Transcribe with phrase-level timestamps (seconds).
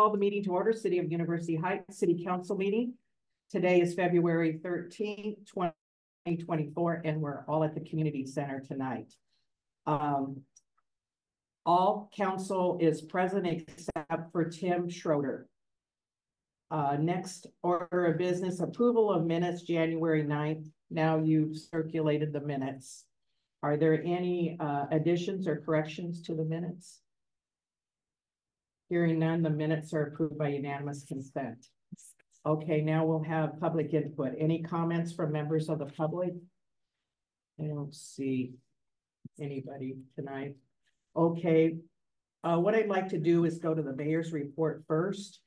[0.00, 2.94] call the meeting to order, City of University Heights City Council meeting.
[3.50, 5.74] Today is February thirteenth, twenty
[6.42, 9.12] twenty-four, and we're all at the community center tonight.
[9.86, 10.40] Um,
[11.66, 15.46] all council is present except for Tim Schroeder.
[16.70, 20.66] Uh, next order of business, approval of minutes, January 9th.
[20.88, 23.04] Now you've circulated the minutes.
[23.62, 27.00] Are there any uh additions or corrections to the minutes?
[28.90, 31.68] Hearing none, the minutes are approved by unanimous consent.
[32.44, 34.34] Okay, now we'll have public input.
[34.36, 36.32] Any comments from members of the public?
[37.60, 38.54] I don't see
[39.40, 40.56] anybody tonight.
[41.14, 41.76] Okay,
[42.42, 45.38] uh, what I'd like to do is go to the mayor's report first.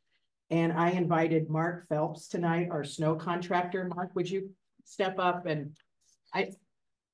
[0.49, 3.89] And I invited Mark Phelps tonight, our snow contractor.
[3.93, 4.51] Mark, would you
[4.85, 5.75] step up and
[6.33, 6.51] I,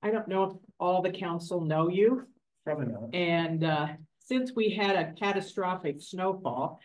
[0.04, 2.28] I don't know if all the council know you.
[2.66, 3.16] Probably not.
[3.16, 3.88] And uh,
[4.30, 6.80] since we had a catastrophic snowfall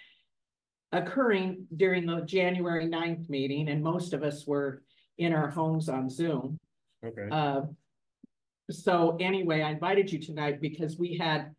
[0.93, 4.83] occurring during the January 9th meeting, and most of us were
[5.19, 6.59] in our homes on Zoom.
[7.05, 7.63] Okay, Uh,
[8.71, 11.55] so anyway, I invited you tonight because we had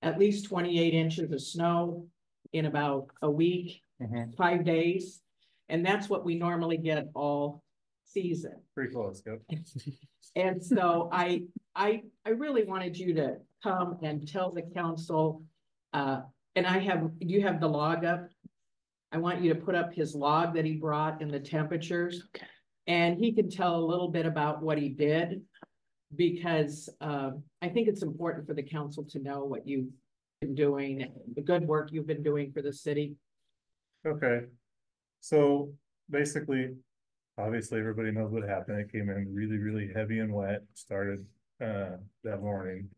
[0.00, 2.08] at least twenty-eight inches of snow
[2.54, 4.34] in about a week, Mhm.
[4.34, 5.22] five days.
[5.68, 7.61] And that's what we normally get all
[8.12, 8.54] season.
[8.74, 9.40] pretty close, yep.
[10.34, 11.42] And so I,
[11.74, 15.42] I, I really wanted you to come and tell the council,
[15.92, 16.20] uh,
[16.56, 18.28] and I have, you have the log up.
[19.12, 22.24] I want you to put up his log that he brought and the temperatures.
[22.34, 22.46] Okay.
[22.86, 25.42] And he can tell a little bit about what he did.
[26.14, 27.30] Because, uh,
[27.62, 29.88] I think it's important for the council to know what you've
[30.40, 33.16] been doing, the good work you've been doing for the city.
[34.06, 34.40] Okay.
[35.20, 35.72] So
[36.10, 36.70] basically,
[37.38, 38.80] obviously, everybody knows what happened.
[38.80, 41.24] It came in really, really heavy and wet, started
[41.60, 42.88] uh that morning.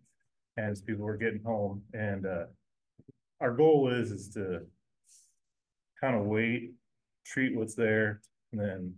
[0.56, 2.44] As people were getting home and uh.
[3.40, 4.60] Our goal is is to.
[6.00, 6.72] Kind of wait,
[7.24, 8.20] treat what's there
[8.52, 8.94] and then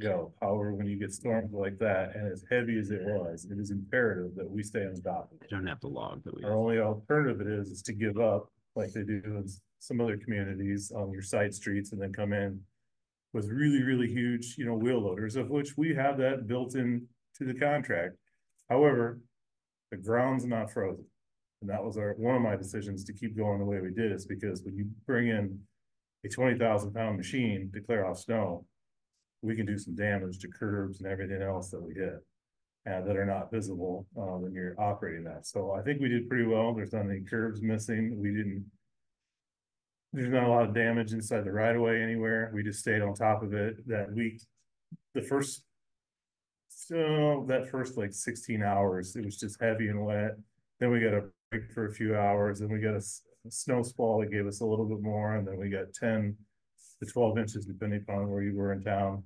[0.00, 0.32] go.
[0.40, 3.70] However, when you get storms like that and as heavy as it was, it is
[3.70, 5.50] imperative that we stay on top of it.
[5.50, 6.42] Don't have to log that we.
[6.42, 9.46] Our only alternative it is, is to give up, like they do in
[9.78, 12.60] some other communities on your side streets and then come in.
[13.34, 17.06] With really, really huge, you know, wheel loaders, of which we have that built in
[17.36, 18.16] to the contract.
[18.68, 19.20] However,
[19.90, 21.04] the ground's not frozen.
[21.60, 24.12] And that was our, one of my decisions to keep going the way we did
[24.12, 25.58] is because when you bring in
[26.24, 28.64] a twenty thousand pound machine to clear off snow.
[29.40, 32.24] We can do some damage to curbs and everything else that we hit.
[32.86, 35.46] And that are not visible, uh, when you're operating that.
[35.46, 36.74] So I think we did pretty well.
[36.74, 38.18] There's not any curbs missing.
[38.18, 38.64] We didn't.
[40.12, 42.50] There's not a lot of damage inside the right of way anywhere.
[42.54, 44.40] We just stayed on top of it that week.
[45.14, 45.64] The first.
[46.68, 50.36] So that first like sixteen hours, it was just heavy and wet.
[50.80, 53.02] Then we got a break for a few hours, then we got a
[53.50, 56.36] snow squall that gave us a little bit more, and then we got ten.
[57.00, 59.22] To twelve inches, depending upon where you were in town.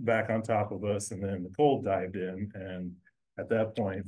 [0.00, 2.92] Back on top of us, and then the cold dived in, and
[3.38, 4.06] at that point,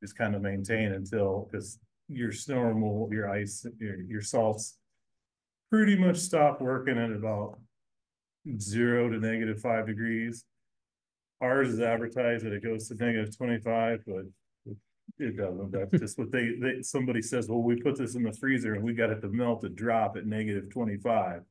[0.00, 4.77] just kind of maintain until, because your snow removal, your ice, your, your salts.
[5.70, 7.58] Pretty much stop working at about
[8.58, 10.44] zero to negative five degrees.
[11.40, 14.24] Ours is advertised that it goes to negative twenty-five, but
[15.18, 15.70] it doesn't.
[15.72, 18.84] That's just what they, they, somebody says, well, we put this in the freezer and
[18.84, 21.42] we got it to melt to drop at negative twenty-five.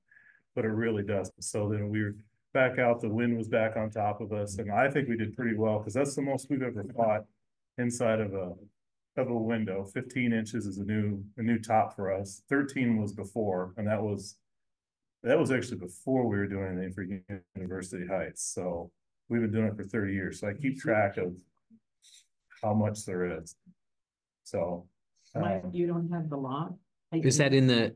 [0.56, 1.44] But it really doesn't.
[1.44, 2.16] So then we were
[2.54, 5.36] back out, the wind was back on top of us, and I think we did
[5.36, 7.26] pretty well, because that's the most we've ever fought
[7.78, 8.54] inside of a,
[9.18, 9.84] of a window.
[9.84, 12.42] Fifteen inches is a new, a new top for us.
[12.50, 14.38] Thirteen was before, and that was
[15.24, 17.04] that was actually before we were doing anything for
[17.56, 18.92] University Heights, so
[19.30, 21.36] we've been doing it for thirty years, so I keep track of
[22.62, 23.56] how much there is.
[24.44, 24.88] So.
[25.36, 26.78] Um, you don't have the log?
[27.14, 27.96] I Is that in the,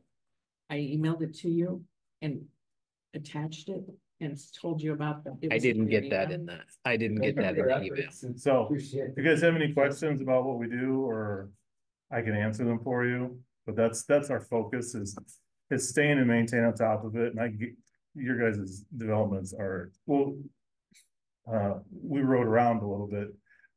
[0.70, 1.84] I emailed it to you
[2.22, 2.42] and
[3.16, 3.84] attached it
[4.22, 5.38] and told you about the.
[5.52, 8.12] I didn't your get that in the, I didn't get that in the email.
[8.38, 11.50] So, if you guys have any questions about what we do, or
[12.12, 15.18] I can answer them for you, but that's, that's our focus is,
[15.70, 17.70] is staying and maintain on top of it, and I get,
[18.16, 20.36] your guys' developments are, well,
[21.52, 23.30] uh, we rode around a little bit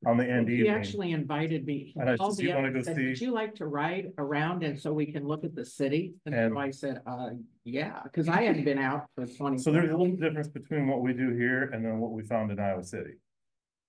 [0.06, 1.92] on the end He actually invited me.
[1.94, 3.30] he And I called said, me "You up wanna and go said, see?" Would you
[3.32, 6.14] like to ride around and so we can look at the city?
[6.26, 7.30] And And- so I said, uh,
[7.64, 9.58] yeah, because I hadn't been out for twenty.
[9.58, 12.50] So there's a little difference between what we do here and then what we found
[12.52, 13.14] in Iowa City.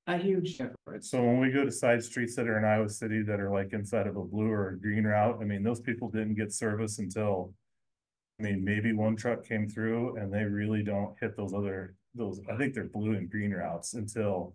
[0.07, 1.09] A huge difference.
[1.09, 3.73] So when we go to side streets that are in Iowa City that are like
[3.73, 6.99] inside of a blue or a green route, I mean, those people didn't get service
[6.99, 7.53] until.
[8.39, 12.41] I mean, maybe one truck came through and they really don't hit those other, those,
[12.51, 14.53] I think they're blue and green routes until.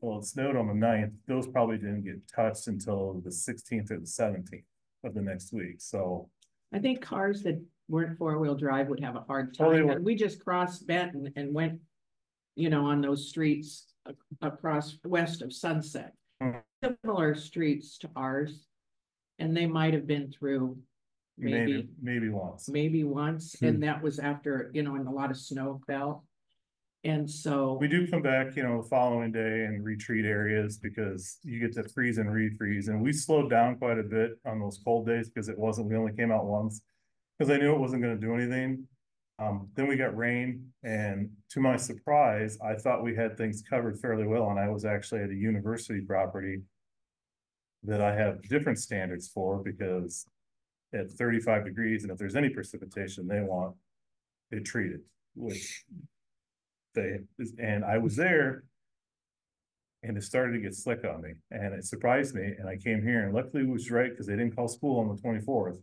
[0.00, 1.12] Well, it snowed on the 9th.
[1.26, 4.64] those probably didn't get touched until the sixteenth or the seventeenth
[5.04, 6.28] of the next week, so.
[6.72, 10.00] I think cars that weren't four-wheel drive would have a hard Oh, time, were.
[10.00, 11.80] we just crossed Benton and went.
[12.56, 13.94] You know, on those streets
[14.40, 16.58] across west of Sunset, Hmm.
[16.84, 18.68] similar streets to ours.
[19.40, 20.78] And they might have been through
[21.36, 22.68] maybe, maybe, maybe once.
[22.68, 23.64] maybe once, Hmm.
[23.66, 26.24] and that was after, you know, and a lot of snow fell.
[27.04, 31.38] And so, We do come back, you know, the following day and retreat areas because
[31.42, 34.80] you get to freeze and refreeze and we slowed down quite a bit on those
[34.82, 36.80] cold days because it wasn't, we only came out once.
[37.38, 38.86] Cause I knew it wasn't gonna do anything.
[39.38, 43.98] Um, then we got rain and to my surprise, I thought we had things covered
[44.00, 46.62] fairly well and I was actually at a university property.
[47.86, 50.24] That I have different standards for because
[50.94, 53.74] at thirty-five degrees and if there's any precipitation, they want
[54.50, 55.00] it treated,
[55.34, 55.84] which
[56.94, 57.18] they,
[57.58, 58.64] and I was there.
[60.06, 63.02] And it started to get slick on me and it surprised me and I came
[63.02, 65.78] here and luckily it was right because they didn't call school on the twenty-fourth.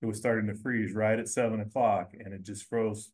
[0.00, 3.12] It was starting to freeze right at seven o'clock and it just froze.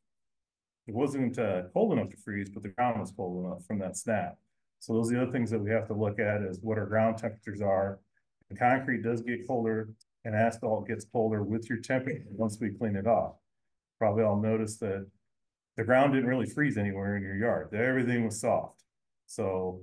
[0.86, 3.96] It wasn't uh cold enough to freeze, but the ground was cold enough from that
[3.96, 4.38] snap.
[4.78, 6.86] So those are the other things that we have to look at is what our
[6.86, 7.98] ground temperatures are.
[8.56, 9.90] Concrete does get colder
[10.24, 13.34] and asphalt gets colder with your temperature once we clean it off.
[13.98, 15.04] Probably all noticed that
[15.78, 17.72] the ground didn't really freeze anywhere in your yard.
[17.72, 18.82] Everything was soft.
[19.26, 19.80] So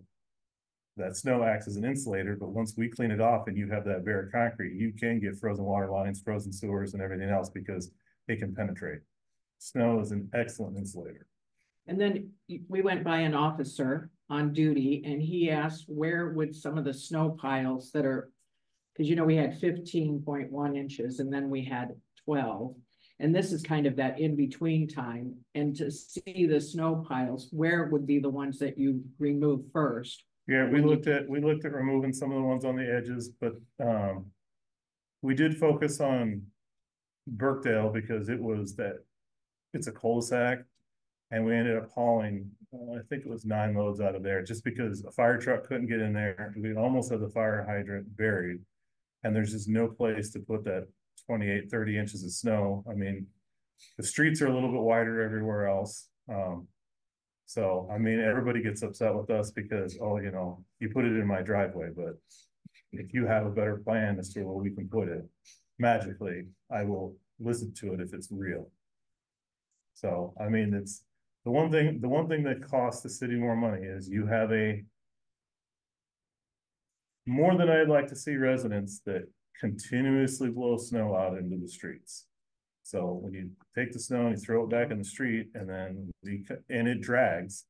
[0.98, 3.86] that snow acts as an insulator, but once we clean it off and you have
[3.86, 7.92] that bare concrete, you can get frozen water lines, frozen sewers and everything else because
[8.28, 9.00] it can penetrate.
[9.60, 11.28] Snow is an excellent insulator.
[11.88, 12.32] and then
[12.68, 16.94] we went by an officer on duty and he asked where would some of the
[16.94, 18.30] snow piles that are.
[18.98, 21.90] Cause you know, we had fifteen point one inches and then we had
[22.26, 22.76] twelve.
[23.20, 27.86] And this is kind of that in-between time, and to see the snow piles, where
[27.86, 30.24] would be the ones that you remove first?
[30.48, 33.30] Yeah, we looked at, we looked at removing some of the ones on the edges,
[33.40, 34.26] but, um.
[35.22, 36.44] We did focus on
[37.26, 38.98] Birkdale because it was that,
[39.74, 40.60] it's a cul-de-sac.
[41.32, 44.44] And we ended up hauling, uh, I think it was nine loads out of there,
[44.44, 46.54] just because a fire truck couldn't get in there.
[46.56, 48.60] We almost had the fire hydrant buried.
[49.24, 50.88] And there's just no place to put that
[51.28, 52.84] 28, 30 inches of snow.
[52.90, 53.28] I mean,
[53.98, 56.08] the streets are a little bit wider everywhere else.
[56.30, 56.68] Um,
[57.46, 61.18] so, I mean, everybody gets upset with us because, oh, you know, you put it
[61.18, 62.16] in my driveway, but.
[62.92, 65.26] If you have a better plan as to where we can put it,
[65.80, 68.70] magically, I will listen to it if it's real.
[69.96, 71.04] So, I mean, it's,
[71.44, 74.52] the one thing, the one thing that costs the city more money is you have
[74.52, 74.84] a.
[77.28, 79.28] More than I'd like to see residents that
[79.60, 82.26] continuously blow snow out into the streets.
[82.84, 85.68] So when you take the snow and you throw it back in the street and
[85.70, 87.66] then the, and it drags.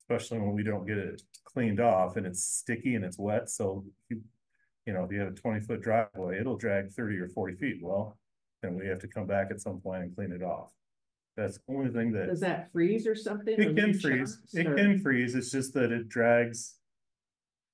[0.00, 3.84] Especially when we don't get it cleaned off and it's sticky and it's wet, so
[4.08, 4.20] you.
[4.86, 7.76] You know, if you have a twenty foot driveway, it'll drag thirty or forty feet,
[7.82, 8.16] well,
[8.62, 10.72] then we have to come back at some point and clean it off.
[11.36, 13.60] That's the only thing that, Does that freeze or something?
[13.60, 16.77] or it can freeze, it or- can freeze, it's just that it drags.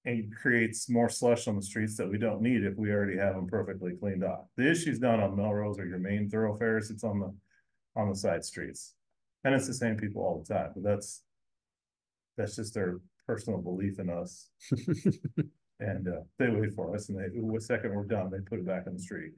[0.07, 3.35] And creates more slush on the streets that we don't need if we already have
[3.37, 4.47] them perfectly cleaned off.
[4.57, 7.35] The issue's not on Melrose or your main thoroughfares, it's on the,
[7.97, 8.95] on the side streets.
[9.45, 11.23] And it's the same people all the time, but that's.
[12.37, 12.99] That's just their
[13.29, 14.51] personal belief in us.
[15.81, 18.67] And uh, they wait for us and they, the second we're done, they put it
[18.67, 19.33] back in the street.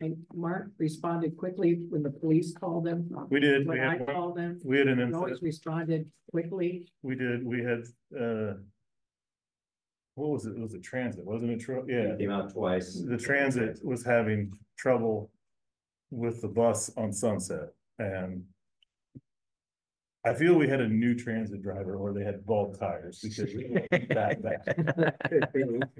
[0.00, 3.08] And Mark responded quickly when the police called them.
[3.30, 6.06] We did, we When I had, one- called them, we had an incident, always responded
[6.30, 6.88] quickly.
[7.02, 7.82] we did, we had,
[8.18, 8.54] uh.
[10.18, 10.56] What was it?
[10.56, 11.60] It was a transit, wasn't it?
[11.60, 13.00] Tro- Yeah, Came out twice.
[13.06, 15.30] the transit was having trouble
[16.10, 18.44] with the bus on Sunset and.
[20.24, 23.62] I feel we had a new transit driver or they had bald tires because we
[24.10, 25.14] that bad.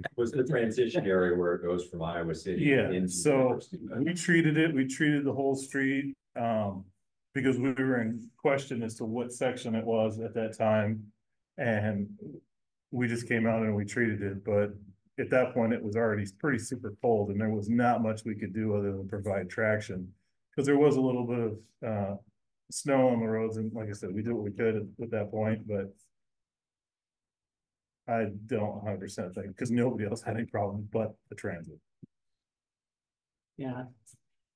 [0.17, 2.61] Was the transition area where it goes from Iowa City.
[2.63, 3.79] Yeah, into so University.
[4.05, 6.83] We treated it, we treated the whole street, um,
[7.33, 11.01] because we were in question as to what section it was at that time.
[11.57, 12.09] And
[12.91, 14.71] we just came out and we treated it, but
[15.19, 18.35] at that point, it was already pretty super cold and there was not much we
[18.35, 20.07] could do other than provide traction.
[20.55, 22.15] Cause there was a little bit of, uh,
[22.71, 25.11] snow on the roads and like I said, we did what we could at, at
[25.11, 25.93] that point, but.
[28.07, 31.77] I don't hundred percent think, cause nobody else had any problem but the transit.
[33.55, 33.83] Yeah.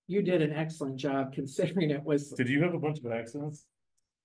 [0.07, 3.67] You did an excellent job considering it was, Did you have a bunch of accidents?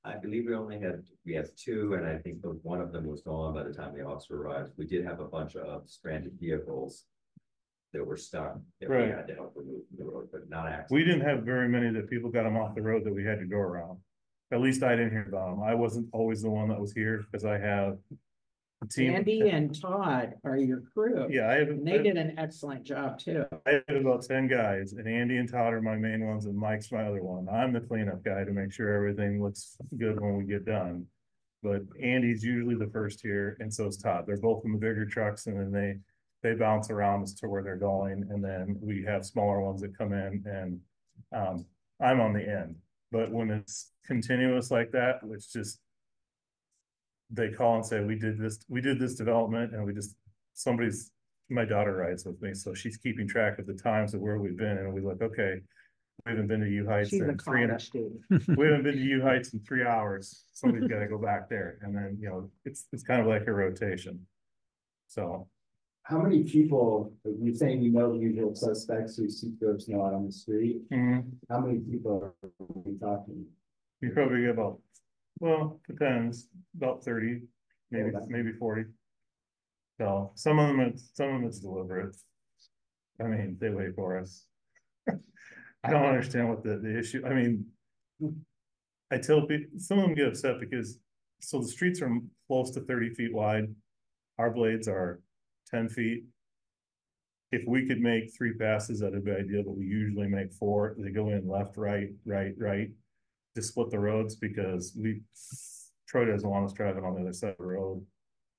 [0.04, 3.20] I believe we only had, we had two, and I think one of them was
[3.22, 4.72] gone by the time the officer arrived.
[4.76, 7.04] We did have a bunch of stranded vehicles.
[7.94, 10.92] That were stuck, that we had to help remove from the road, but not accidents.
[10.92, 13.38] We didn't have very many that people got them off the road that we had
[13.38, 13.98] to go around.
[14.52, 15.62] At least I didn't hear about them.
[15.62, 17.96] I wasn't always the one that was here because I have
[18.86, 19.14] team.
[19.14, 21.26] Andy and Todd are your crew.
[21.30, 23.44] Yeah, I have, And they did an excellent job too.
[23.66, 26.92] I have about ten guys and Andy and Todd are my main ones and Mike's
[26.92, 27.48] my other one.
[27.48, 31.06] I'm the cleanup guy to make sure everything looks good when we get done.
[31.62, 34.24] But Andy's usually the first here and so is Todd.
[34.26, 35.98] They're both in the bigger trucks and then they,
[36.48, 38.26] they bounce around as to where they're going.
[38.30, 40.80] And then we have smaller ones that come in and,
[41.32, 41.66] um,
[42.00, 42.76] I'm on the end.
[43.10, 45.80] But when it's continuous like that, it's just.
[47.30, 50.14] They call and say, we did this, we did this development and we just,
[50.54, 51.10] somebody's
[51.50, 54.56] my daughter rides with me, so she's keeping track of the times of where we've
[54.56, 55.60] been, and we look, okay.
[56.26, 58.20] We haven't been to U Heights She's a in three and college student.
[58.58, 61.94] we haven't been to U Heights in three hours, somebody's gotta go back there, and
[61.94, 64.26] then, you know, it's, it's kind of like a rotation.
[65.06, 65.48] So,
[66.02, 70.12] How many people, are you saying you know the usual suspects who see folks not
[70.12, 72.50] on the street, mm, how many people are
[72.84, 73.46] we talking?
[74.00, 74.80] you probably get about,
[75.40, 77.42] well, depends, about thirty,
[77.90, 78.84] maybe, maybe forty.
[80.00, 82.16] So, some of them, it's, some of them it's deliberate.
[83.20, 84.44] I mean, they wait for us.
[85.08, 87.66] I don't understand what the, the issue, I mean.
[89.10, 90.98] I tell people, some of them get upset because,
[91.40, 92.10] so the streets are
[92.46, 93.74] close to thirty feet wide.
[94.38, 95.20] Our blades are
[95.70, 96.24] ten feet.
[97.50, 101.10] If we could make three passes, that'd be ideal, but we usually make four, they
[101.10, 102.90] go in left, right, right, right.
[103.58, 105.20] To split the roads because we,
[106.08, 108.06] Troy doesn't want us driving on the other side of the road.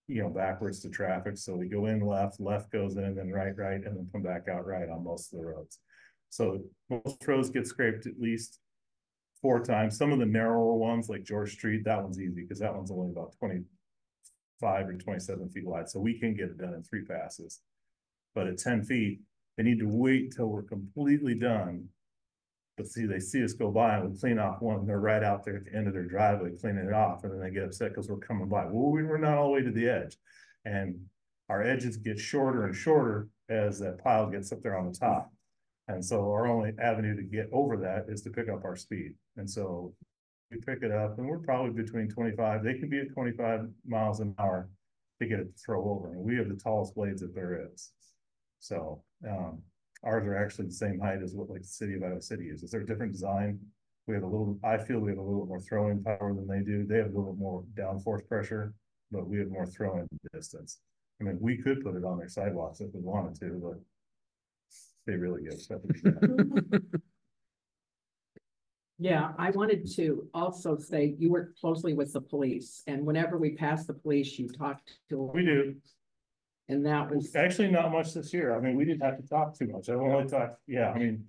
[0.08, 3.56] You know, backwards to traffic, so we go in left, left goes in, then right,
[3.56, 5.79] right, and then come back out right on most of the roads.
[6.29, 8.60] So most roads get scraped at least
[9.41, 9.98] four times.
[9.98, 13.12] Some of the narrower ones, like George Street, that one's easy, because that one's only
[13.12, 17.62] about twenty-five or twenty-seven feet wide, so we can get it done in three passes.
[18.36, 19.22] But at ten feet,
[19.56, 21.86] they need to wait till we're completely done.
[22.79, 25.43] But see, they see us go by and we clean off one, they're right out
[25.43, 27.89] there at the end of their driveway cleaning it off, and then they get upset
[27.89, 28.63] because we're coming by.
[28.63, 30.17] Well, we- we're not all the way to the edge.
[30.63, 31.09] And
[31.50, 35.29] our edges get shorter and shorter as that pile gets up there on the top.
[35.89, 39.13] And so our only avenue to get over that is to pick up our speed.
[39.36, 39.93] And so
[40.50, 44.21] we pick it up and we're probably between twenty-five, they can be at twenty-five miles
[44.21, 44.69] an hour
[45.19, 46.13] to get it to throw over.
[46.13, 47.91] And we have the tallest blades that there is.
[48.59, 49.63] So, um,
[50.03, 52.63] ours are actually the same height as what like the city of Iowa City uses.
[52.65, 53.60] Is there a different design.
[54.08, 56.63] We have a little, I feel we have a little more throwing power than they
[56.63, 56.86] do.
[56.86, 58.74] They have a little bit more downforce pressure,
[59.12, 60.79] but we have more throwing distance.
[61.22, 63.79] I mean, we could put it on their sidewalks if we wanted to, but
[65.06, 65.79] they really get upset.
[69.01, 73.51] Yeah, I wanted to also say you work closely with the police and whenever we
[73.51, 75.32] pass the police, you talk to.
[75.34, 75.75] We do.
[76.69, 78.55] And that was, Actually, not much this year.
[78.55, 79.89] I mean, we didn't have to talk too much.
[79.89, 81.25] I've only talked, yeah, I mean.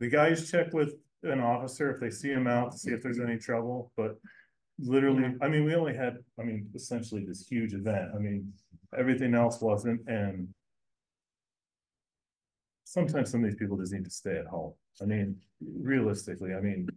[0.00, 3.20] The guys check with an officer if they see him out to see if there's
[3.20, 4.16] any trouble, but.
[4.82, 8.12] Literally, I mean, we only had, I mean, essentially this huge event.
[8.14, 8.50] I mean,
[8.98, 10.48] everything else wasn't and.
[12.84, 14.72] Sometimes some of these people just need to stay at home.
[15.02, 16.88] I mean, realistically, I mean.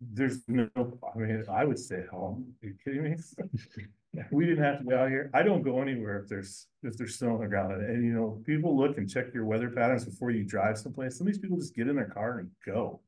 [0.00, 2.54] There's no, I mean, I would stay at home.
[2.62, 3.16] Are you kidding me?
[4.32, 5.30] We didn't have to be out here.
[5.32, 7.72] I don't go anywhere if there's, if there's snow on the ground.
[7.74, 11.16] And, and, you know, people look and check your weather patterns before you drive someplace.
[11.16, 13.00] Some of these people just get in their car and go.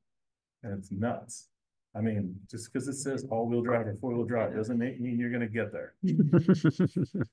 [0.63, 1.49] And it's nuts.
[1.95, 5.47] I mean, just because it says all-wheel drive or four-wheel drive doesn't mean you're gonna
[5.47, 5.95] get there.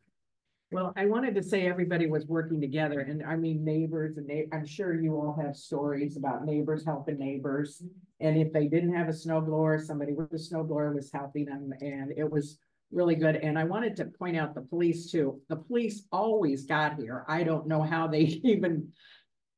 [0.71, 4.47] well, I wanted to say everybody was working together and I mean neighbors and they,
[4.51, 7.81] I'm sure you all have stories about neighbors helping neighbors.
[8.19, 11.45] And if they didn't have a snow blower, somebody with a snow blower was helping
[11.45, 12.57] them and it was
[12.91, 13.35] really good.
[13.35, 15.41] And I wanted to point out the police too.
[15.49, 17.25] The police always got here.
[17.27, 18.89] I don't know how they even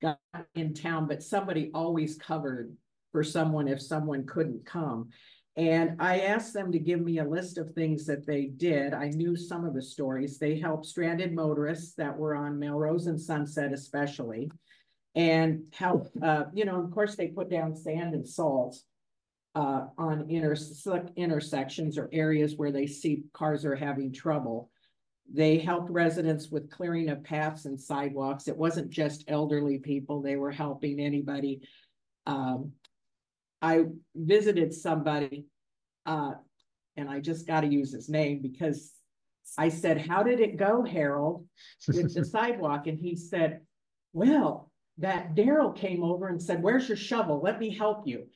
[0.01, 0.19] got
[0.55, 2.75] in town, but somebody always covered
[3.11, 5.09] for someone if someone couldn't come.
[5.57, 8.93] And I asked them to give me a list of things that they did.
[8.93, 10.37] I knew some of the stories.
[10.37, 14.49] They helped stranded motorists that were on Melrose and Sunset especially.
[15.13, 18.79] And help, uh, you know, of course, they put down sand and salt
[19.55, 24.69] uh, on inter- intersections or areas where they see cars are having trouble.
[25.33, 28.47] They helped residents with clearing of paths and sidewalks.
[28.47, 30.21] It wasn't just elderly people.
[30.21, 31.61] They were helping anybody.
[32.25, 32.73] Um,
[33.61, 35.45] I visited somebody,
[36.05, 36.33] uh,
[36.97, 38.93] and I just gotta use his name because
[39.57, 41.45] I said, how did it go, Harold,
[41.87, 42.87] with the sidewalk?
[42.87, 43.61] And he said,
[44.13, 47.41] well, that Daryl came over and said, where's your shovel?
[47.41, 48.27] Let me help you.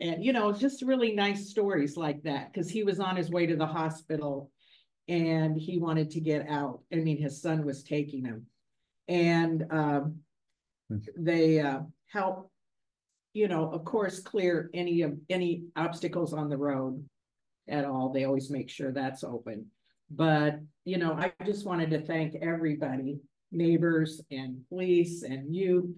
[0.00, 3.46] And, you know, just really nice stories like that, because he was on his way
[3.46, 4.50] to the hospital
[5.08, 6.80] and he wanted to get out.
[6.92, 8.46] I mean, his son was taking him.
[9.08, 10.20] And, um,
[11.16, 11.80] they, uh,
[12.12, 12.50] help,
[13.32, 17.04] you know, of course, clear any of, any obstacles on the road
[17.68, 18.12] at all.
[18.12, 19.66] They always make sure that's open.
[20.10, 23.18] But, you know, I just wanted to thank everybody,
[23.50, 25.96] neighbors and police and you.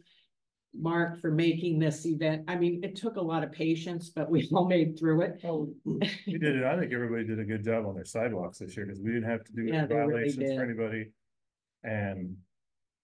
[0.79, 2.45] Mark for making this event.
[2.49, 5.41] I mean, it took a lot of patience, but we all made through it.
[5.45, 5.99] Oh, we
[6.39, 6.65] did it.
[6.65, 9.29] I think everybody did a good job on their sidewalks this year, because we didn't
[9.29, 10.61] have to do Yeah, any they really violations for did.
[10.61, 11.11] anybody.
[11.83, 12.37] And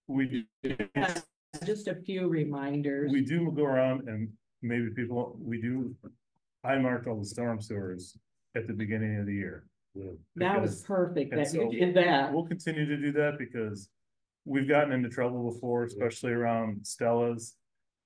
[0.07, 0.89] we, did-
[1.65, 3.11] Just a few reminders.
[3.11, 4.29] we do go around and
[4.61, 5.93] maybe people, we do.
[6.63, 8.17] I marked all the storm sewers
[8.55, 9.65] at the beginning of the year.
[10.35, 12.31] That was because- perfect and that you so did that.
[12.31, 13.89] We'll continue to do that because
[14.47, 17.55] we've gotten into trouble before, especially around Stella's.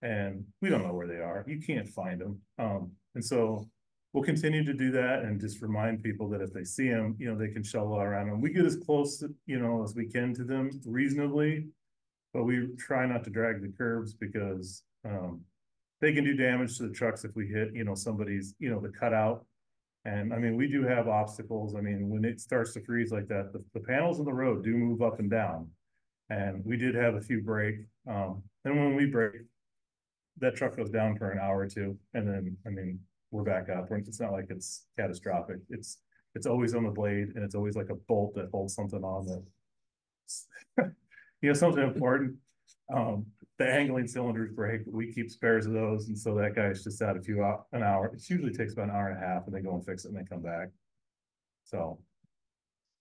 [0.02, 1.46] And we don't know where they are.
[1.48, 2.42] You can't find them.
[2.58, 3.70] Um, and so
[4.14, 7.30] we'll continue to do that and just remind people that if they see them, you
[7.30, 8.42] know, they can shovel around them.
[8.42, 11.68] We get as close, you know, as we can to them reasonably.
[12.34, 15.42] But we try not to drag the curbs because, um,
[16.00, 18.80] they can do damage to the trucks if we hit, you know, somebody's, you know,
[18.80, 19.46] the cutout.
[20.04, 21.76] And I mean, we do have obstacles.
[21.76, 24.64] I mean, when it starts to freeze like that, the, the panels in the road
[24.64, 25.70] do move up and down.
[26.32, 27.76] And we did have a few break,
[28.08, 29.42] um, and when we break.
[30.38, 33.00] That truck goes down for an hour or two, and then, I mean,
[33.32, 36.00] we're back up, it's not like it's catastrophic, it's.
[36.34, 39.26] It's always on the blade, and it's always like a bolt that holds something on
[40.78, 40.92] that.
[41.42, 42.36] You know, something important,
[42.94, 43.26] um,
[43.58, 47.18] the angling cylinders break, we keep spares of those, and so that guy's just out
[47.18, 49.54] a few, hou- an hour, it usually takes about an hour and a half, and
[49.56, 50.70] they go and fix it and they come back.
[51.66, 52.00] So,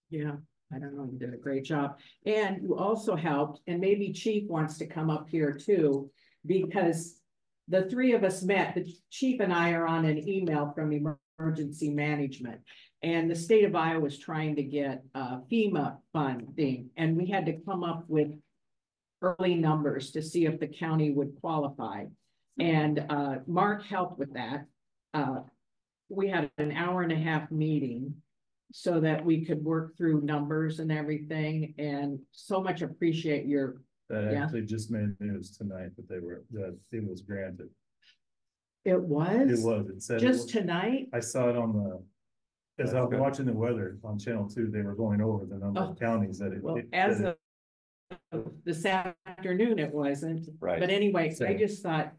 [0.08, 0.36] Yeah,
[0.72, 1.98] I don't know, you did a great job.
[2.26, 6.10] And you also helped, and maybe Chief wants to come up here too,
[6.46, 7.20] because
[7.68, 10.92] the three of us met, the chief and I are on an email from
[11.38, 12.60] emergency management.
[13.02, 17.46] And the state of Iowa was trying to get uh, FEMA funding, and we had
[17.46, 18.28] to come up with
[19.22, 22.06] early numbers to see if the county would qualify.
[22.58, 24.66] And uh, Mark helped with that.
[25.14, 25.40] Uh,
[26.08, 28.14] we had an hour and a half meeting
[28.72, 34.32] so that we could work through numbers and everything, and so much appreciate your, that
[34.32, 34.44] Yeah.
[34.44, 37.68] actually just made news tonight that they were, that it was granted.
[38.84, 40.16] it was It was, was, it said.
[40.22, 42.02] it just was- tonight, I saw it on the.
[42.82, 43.20] As I was good.
[43.20, 45.90] watching the weather on channel two, they were going over the number Oh.
[45.90, 46.62] of counties that it.
[46.62, 47.36] well, it- as that
[48.32, 50.80] of this afternoon, it wasn't, Right.
[50.80, 51.58] but anyway, I Same.
[51.58, 52.14] just thought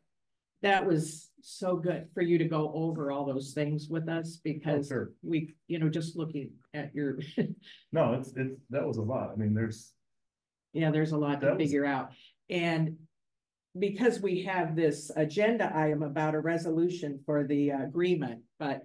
[0.62, 4.50] that was so good for you to go over all those things with us, it-
[4.50, 5.12] Oh, because sure.
[5.24, 7.20] we, you know, just looking at your,
[7.92, 9.32] No, it's, it's, that was a lot.
[9.32, 9.94] I mean, there's,
[10.74, 12.12] Yeah, there's a lot to was- figure out.
[12.50, 12.98] And
[13.80, 18.82] because we have this agenda item about a resolution for the agreement, but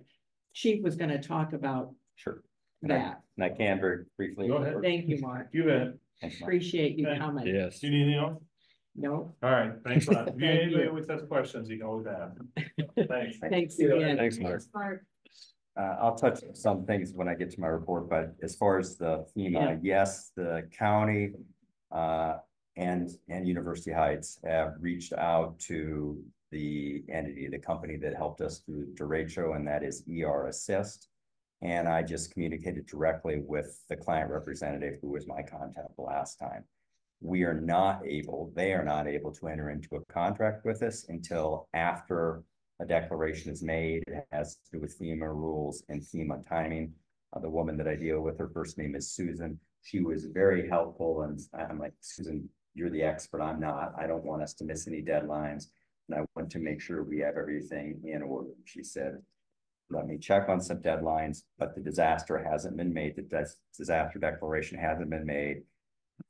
[0.53, 2.43] Chief was gonna talk about Sure.
[2.83, 3.21] And I- that.
[3.37, 4.49] And I can very briefly.
[4.49, 4.77] Go ahead.
[4.83, 5.49] Thank you, Mark.
[5.53, 5.89] you bet.
[6.21, 7.19] Thanks, Appreciate you Okay.
[7.19, 7.47] coming.
[7.47, 7.81] Yes.
[7.81, 8.43] Do you need anything else?
[8.99, 10.29] No, All right, thanks a lot.
[10.29, 10.89] If you Thank anybody you.
[10.89, 12.37] always has questions, you can always ask.
[13.09, 13.39] Thanks.
[13.51, 14.17] thanks Yeah, again.
[14.17, 15.03] Thanks, Mark.
[15.79, 18.79] Uh, I'll touch on some things when I get to my report, but as far
[18.79, 21.33] as the FEMA, yes, the county.
[21.93, 22.37] Uh,
[22.79, 28.61] and, and University Heights have reached out to the entity, the company that helped us
[28.61, 31.09] through derecho, and that is ER Assist.
[31.63, 36.65] And I just communicated directly with the client representative who was my contact last time.
[37.27, 41.07] We are not able, they are not able to enter into a contract with us
[41.09, 42.45] until after
[42.81, 44.05] a declaration is made.
[44.07, 46.93] It has to do with FEMA rules and FEMA timing.
[47.35, 49.59] Uh, the woman that I deal with, her first name is Susan.
[49.83, 53.43] She was very helpful and I'm like, Susan, you're the expert.
[53.43, 53.95] I'm not.
[53.99, 55.65] I don't want us to miss any deadlines.
[56.09, 58.51] And I want to make sure we have everything in order.
[58.67, 59.21] She said,
[59.91, 63.17] let me check on some deadlines, but the disaster hasn't been made.
[63.17, 65.63] The dis- disaster declaration hasn't been made.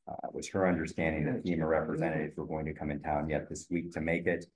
[0.09, 3.49] Uh, it was her understanding that FEMA representatives were going to come in town yet
[3.49, 4.47] this week to make it.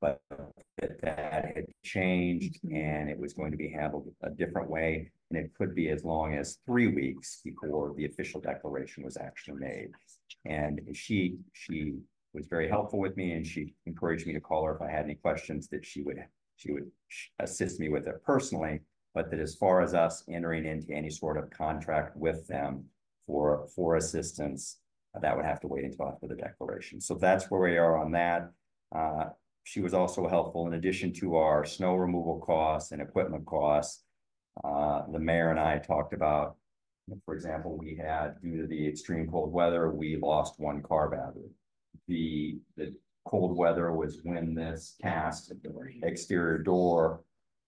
[0.00, 5.10] But that that had changed and it was going to be handled a different way.
[5.30, 9.58] And it could be as long as three weeks before the official declaration was actually
[9.58, 9.88] made.
[10.44, 11.94] And she, she
[12.34, 15.04] was very helpful with me and she encouraged me to call her if I had
[15.04, 16.18] any questions that she would,
[16.56, 16.90] she would
[17.38, 18.80] assist me with it personally.
[19.14, 22.84] But that as far as us entering into any sort of contract with them
[23.26, 24.78] for, for assistance,
[25.20, 27.00] that would have to wait until after the declaration.
[27.00, 28.50] So that's where we are on that.
[28.94, 29.26] Uh,
[29.64, 34.04] she was also helpful in addition to our snow removal costs and equipment costs.
[34.62, 36.56] Uh, the mayor and I talked about,
[37.24, 41.50] for example, we had, due to the extreme cold weather, we lost one car battery.
[42.08, 42.94] The, the
[43.26, 45.52] cold weather was when this cast
[46.02, 47.22] exterior door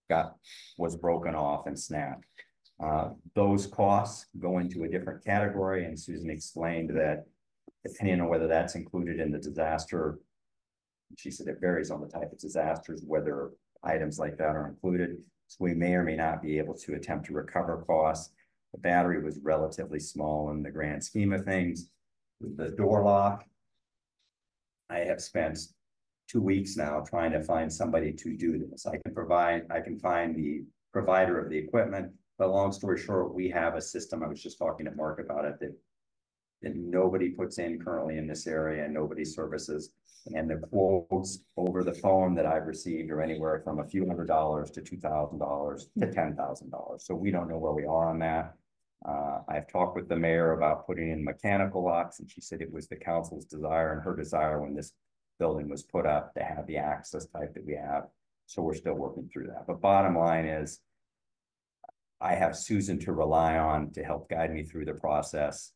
[0.09, 0.37] got,
[0.77, 2.25] was broken off and snapped.
[2.83, 7.25] Uh, those costs go into a different category and Susan explained that
[7.85, 10.19] depending on whether that's included in the disaster
[11.17, 15.17] she said it varies on the type of disasters, whether items like that are included.
[15.47, 18.33] So we may or may not be able to attempt to recover costs.
[18.73, 21.89] The battery was relatively small in the grand scheme of things.
[22.41, 23.45] The door lock.
[24.91, 25.59] I have spent
[26.29, 28.87] two weeks now trying to find somebody to do this.
[28.87, 32.13] I can provide, I can find the provider of the equipment.
[32.39, 35.45] But long story short, we have a system, I was just talking to Mark about
[35.45, 35.77] it, that.
[36.61, 39.93] That nobody puts in currently in this area and nobody services.
[40.35, 44.27] And the quotes over the phone that I've received are anywhere from a few hundred
[44.27, 47.05] dollars to two thousand dollars to ten thousand dollars.
[47.07, 48.57] So we don't know where we are on that.
[49.09, 52.73] Uh, I've talked with the mayor about putting in mechanical locks and she said it
[52.73, 54.95] was the council's desire and her desire when this.
[55.39, 58.09] Building was put up to have the access type that we have.
[58.47, 59.69] So we're still working through that.
[59.69, 60.81] But bottom line is.
[62.21, 65.73] I have Susan to rely on to help guide me through the process.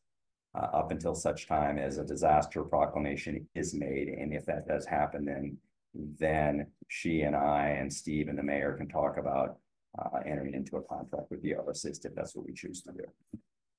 [0.54, 4.86] Uh, up until such time as a disaster proclamation is made, and if that does
[4.86, 5.56] happen, then.
[5.94, 9.58] Then she and I and Steve and the mayor can talk about
[9.98, 13.04] uh entering into a contract with the assist if that's what we choose to do.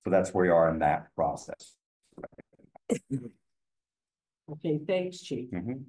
[0.03, 1.73] So that's where we are in that process.
[4.51, 5.49] Okay, thanks, chief.
[5.49, 5.85] Mhm.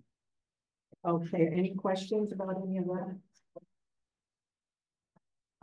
[1.04, 3.18] Okay, any questions about any of that?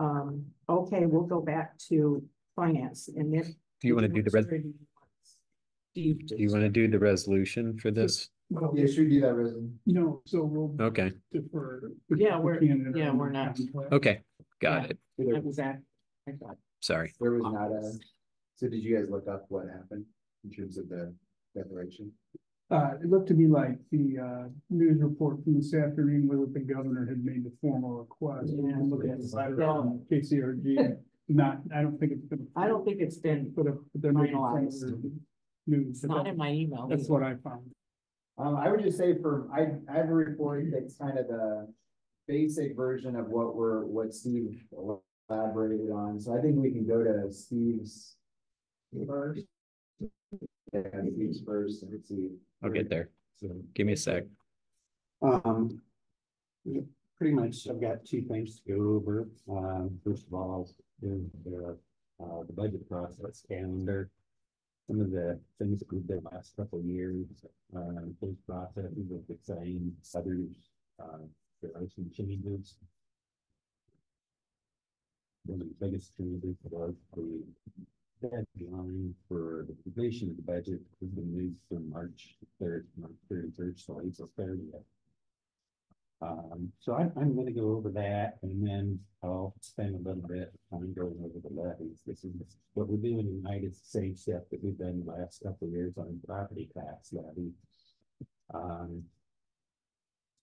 [0.05, 2.23] Um, okay, we'll go back to
[2.55, 3.45] finance and if.
[3.81, 6.15] Do you want to do the res, Do you?
[6.15, 8.29] do you want to do the resolution for this?
[8.49, 9.79] Well, Yeah, should we do that, Risen?
[9.85, 11.91] no, so we'll Okay, defer.
[12.09, 13.57] Yeah, we're- We can't yeah, we're not.
[13.91, 14.21] okay,
[14.59, 14.89] got Yeah.
[14.89, 14.97] it.
[15.33, 15.81] That was that.
[16.27, 17.13] I thought, Sorry.
[17.19, 17.93] There was not a,
[18.55, 20.05] so did you guys look up what happened
[20.43, 21.13] in terms of the
[21.55, 22.11] declaration?
[22.71, 26.59] Uh, it looked to me like the, uh, news report from this afternoon, whether the
[26.61, 28.53] governor had made the formal request.
[28.55, 30.95] We can Look at the letter from KCRG,
[31.27, 32.47] not, I don't think it's been.
[32.55, 34.83] I don't think it's been, But if there may be some Finalized.
[34.83, 34.97] other
[35.67, 35.89] news.
[35.89, 36.87] it's not in my email.
[36.87, 37.69] That's what I found.
[38.37, 41.67] Um, I would just say for, I, I have a report that's kind of the
[42.27, 44.63] basic version of what we're, what Steve
[45.29, 48.15] elaborated on, so I think we can go to Steve's
[49.05, 49.45] first.
[50.73, 50.81] Yeah,
[51.45, 52.29] first, let's see.
[52.63, 53.09] I'll get there.
[53.39, 54.23] So, Give me a sec.
[55.21, 55.81] Um.
[57.17, 59.27] Pretty much, I've got two things to go over.
[59.47, 60.67] Um, first of all,
[61.03, 61.77] is the,
[62.19, 64.09] uh, the budget process calendar.
[64.87, 67.27] Some of the things that we've done last couple of years,
[67.75, 70.49] um, those processes are the same, others,
[70.99, 71.17] uh,
[71.61, 72.75] there are some changes.
[75.45, 77.43] One of the biggest changes was the
[78.21, 83.85] deadline for the completion of the budget has been moved from March third, March thirty-first,
[83.85, 84.85] so April thirtieth.
[86.21, 90.53] Um, so I, I'm gonna go over that and then I'll spend a little bit
[90.53, 92.01] of time going over the levies.
[92.05, 92.33] This is
[92.73, 95.73] what we're doing tonight is the same step that we've done the last couple of
[95.73, 97.51] years on property tax levy.
[98.53, 99.03] Um.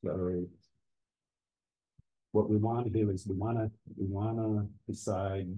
[0.05, 0.47] So.
[2.33, 5.49] What we want to do is we wanna, we wanna decide.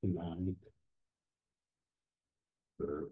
[0.00, 0.54] Tonight.
[2.76, 3.08] For,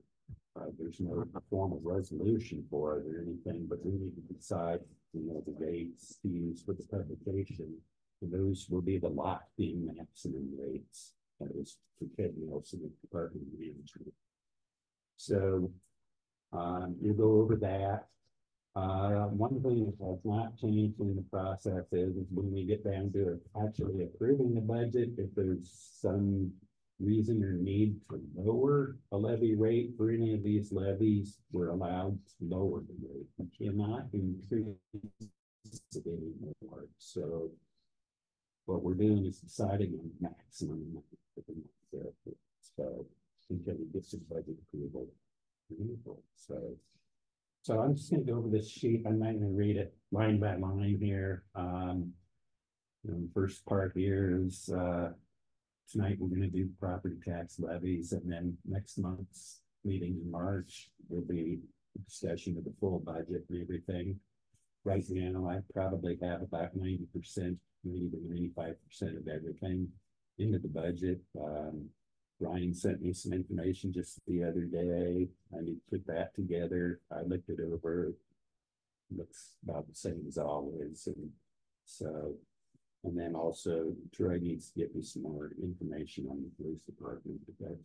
[0.57, 4.81] uh, there's no formal resolution for it or anything, but we need to decide,
[5.13, 7.77] you know, the rates use for the publication.
[8.23, 11.77] And those will be the locked in maximum rates, that is,
[12.17, 14.15] Ted Nelson and Department of Management.
[15.17, 15.71] So,
[16.53, 18.07] um, you go over that.
[18.77, 23.13] Uh, one thing that has not changed in the process is when we get down
[23.13, 26.53] to actually approving the budget, if there's some
[27.01, 32.19] reason or need to lower a levy rate for any of these levies, we're allowed
[32.27, 33.27] to lower the rate.
[33.39, 34.77] We cannot increase
[35.95, 37.51] it anymore, so
[38.67, 40.87] what we're doing is deciding on the maximum.
[40.91, 41.05] amount.
[42.77, 43.07] So,
[43.51, 45.07] until we get some budget approval.
[46.35, 46.77] So,
[47.63, 49.05] so I'm just gonna go over this sheet.
[49.07, 51.45] I'm not gonna read it line by line here.
[51.55, 52.13] Um,
[53.03, 55.13] you know, the first part here is, uh,
[55.91, 61.23] tonight we're gonna do property tax levies and then next month's meeting in March will
[61.23, 61.61] be
[62.07, 64.19] discussion of the full budget and everything.
[64.85, 69.89] Right now, I probably have about ninety percent, maybe ninety-five percent of everything
[70.39, 71.21] into the budget.
[71.41, 71.89] Um,
[72.41, 75.29] Ryan sent me some information just the other day.
[75.57, 77.01] I need to put that together.
[77.11, 78.13] I looked it over.
[79.17, 81.31] Looks about the same as always and
[81.85, 82.35] so.
[83.05, 87.41] And then also Troy needs to get me some more information on the police department,
[87.47, 87.79] but that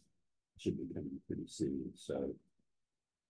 [0.57, 2.33] should be coming pretty soon, so.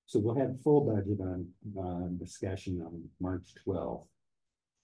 [0.06, 1.47] So we'll have full budget on,
[1.80, 4.08] uh, discussion on March twelfth.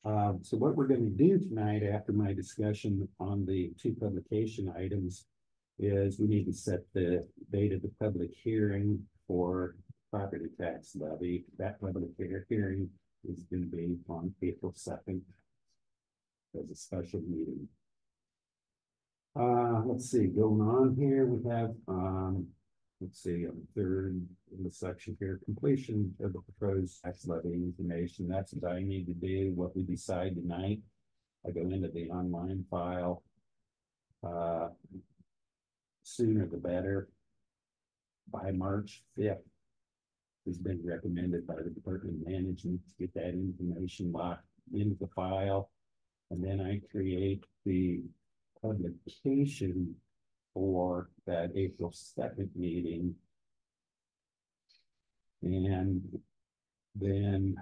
[0.04, 5.26] Um, so what we're gonna do tonight after my discussion on the two publication items.
[5.78, 9.76] Is we need to set the date of the public hearing for
[10.10, 11.44] property tax levy.
[11.58, 12.12] That public
[12.48, 12.90] hearing
[13.28, 15.22] is gonna be on April second
[16.62, 17.68] as a special meeting.
[19.40, 22.46] Uh, let's see, going on here, we have, um,
[23.02, 24.22] let's see, on the third
[24.58, 29.06] in the section here, completion of the proposed tax levy information, that's what I need
[29.08, 30.80] to do, what we decide tonight.
[31.46, 33.24] I go into the online file.
[34.26, 34.70] Uh.
[36.08, 37.10] Sooner the better.
[38.32, 39.40] By March fifth.
[40.46, 45.08] Has been recommended by the Department of Management to get that information locked into the
[45.08, 45.72] file.
[46.32, 48.02] And then I create the
[48.62, 49.96] publication
[50.54, 53.14] for that April second meeting.
[55.44, 56.02] And
[56.96, 57.56] then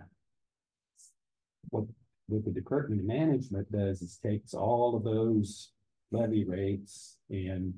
[1.69, 1.85] what,
[2.27, 5.71] what the Department of Management does is takes all of those
[6.11, 7.73] levy rates and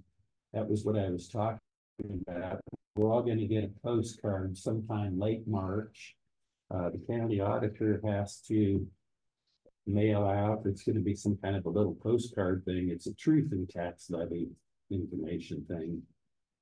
[0.54, 1.60] that was what I was talking
[2.28, 2.62] about.
[2.96, 6.16] We're all gonna get a postcard sometime late March.
[6.72, 8.86] Uh, the county auditor has to
[9.88, 13.52] mail out, it's gonna be some kind of a little postcard thing, it's a truth
[13.52, 14.50] in tax levy
[14.92, 16.02] information thing.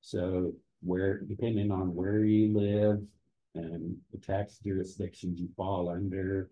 [0.00, 3.02] So where, depending on where you live
[3.54, 6.50] and the tax jurisdictions you fall under.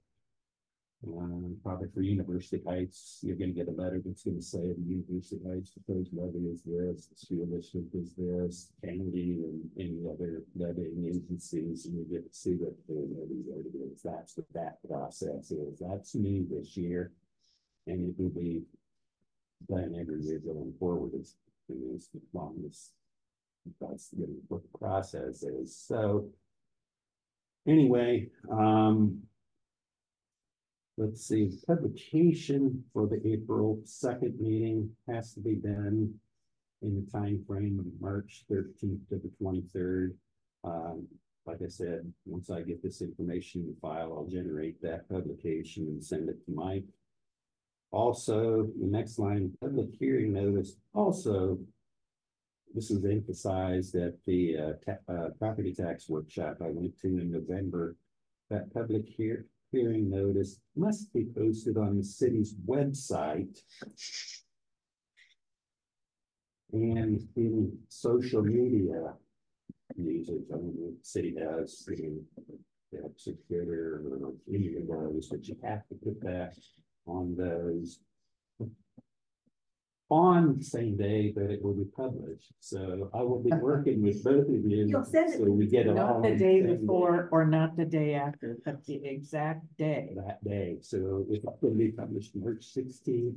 [1.05, 5.41] Um, probably for University Heights, you're gonna get a letter that's gonna say the University
[5.45, 11.05] Heights proposed levy is this, the school district is this, county and any other levying
[11.07, 14.03] agencies, and you get to see what the levy rate is.
[14.03, 15.81] That's what that process is.
[15.81, 17.13] That's new this year.
[17.89, 18.63] And it will be
[19.69, 21.35] done every year going forward as,
[21.69, 22.93] as long as
[23.81, 25.77] that's the- what the process is.
[25.77, 26.31] So
[27.67, 29.27] anyway, um,
[31.03, 36.15] let's see, publication for the April second meeting has to be done
[36.83, 40.17] in the time frame of March thirteenth to the twenty-third.
[40.65, 41.07] Um,
[41.45, 45.87] like I said, once I get this information in the file, I'll generate that publication
[45.89, 46.85] and send it to Mike.
[47.91, 51.59] Also, the next line, public hearing notice, also.
[52.75, 57.31] This is emphasized at the uh, ta- uh, property tax workshop I went to in
[57.31, 57.97] November.
[58.49, 63.59] That public hear- hearing notice must be posted on the city's website.
[66.73, 69.15] And in social media.
[69.95, 71.87] Users, I mean, the city has,
[73.01, 73.13] know,
[73.47, 76.55] Twitter or any of those, but you have to put that
[77.07, 77.99] on those.
[80.13, 84.23] On the same day that it will be published, so I will be working with
[84.23, 84.85] both of you.
[84.87, 86.21] You'll send it So we get it all.
[86.21, 90.11] Not the day same before or not the day after, but the exact day.
[90.15, 93.37] That day, so if it will be published March sixteenth,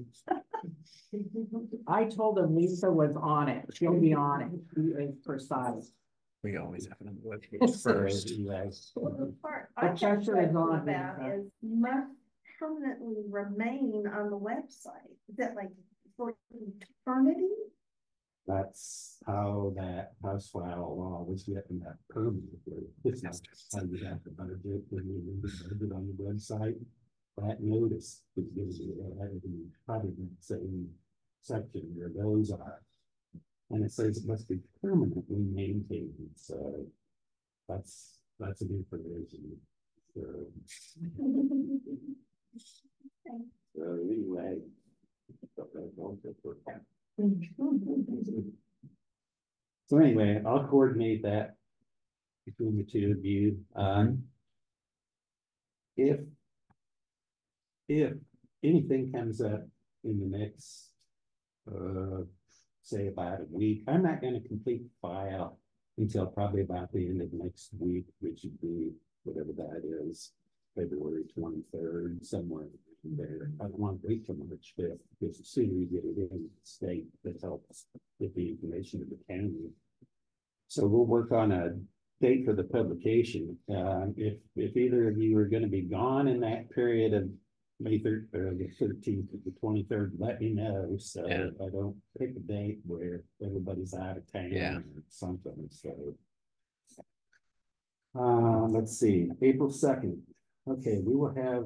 [1.87, 3.63] I told him Lisa was on it.
[3.73, 4.49] She'll be on it.
[4.75, 5.93] She is precise.
[6.43, 8.33] We always have it on the webpage first.
[8.97, 12.11] Well, the part I got Cheshire is questions on about there, is must
[12.59, 15.15] permanently remain on the website.
[15.29, 15.69] Is that like
[16.17, 17.47] for eternity?
[18.47, 22.87] That's how that house file law was written that permanently.
[23.03, 23.39] It's not
[23.73, 26.79] how you have to budget when you read the budget on the website.
[27.37, 29.49] That notice is gives you, that had to
[29.85, 30.89] probably in the same
[31.41, 32.81] section where those are.
[33.71, 36.85] And it says it must be permanently maintained, so
[37.67, 39.57] that's, that's a new provision.
[40.13, 40.21] So,
[43.75, 44.61] so anyway.
[49.87, 51.55] So anyway, I'll coordinate that
[52.45, 54.23] between the two of you, um.
[55.97, 56.19] If.
[57.87, 58.13] If
[58.63, 59.67] anything comes up
[60.03, 60.91] in the next.
[61.71, 62.23] Uh,
[62.81, 65.57] say about a week, I'm not gonna complete the file
[65.97, 68.91] until probably about the end of next week, which would be
[69.23, 70.31] whatever that is.
[70.75, 72.69] February twenty-third, somewhere in
[73.17, 73.51] there.
[73.59, 76.29] I don't want to wait till March fifth, because the sooner you get it in
[76.31, 77.85] the state, that helps
[78.19, 79.69] get the information to the county.
[80.67, 81.73] So we'll work on a
[82.21, 83.57] date for the publication.
[83.69, 87.29] Uh, if, if either of you are gonna be gone in that period of
[87.79, 91.49] May third, or the thirteenth to the twenty-third, let me know, so Yeah.
[91.61, 94.77] I don't pick a date where everybody's out of town Yeah.
[94.77, 96.15] or something, so.
[98.17, 100.21] Uh, let's see, April second,
[100.69, 101.65] okay, we will have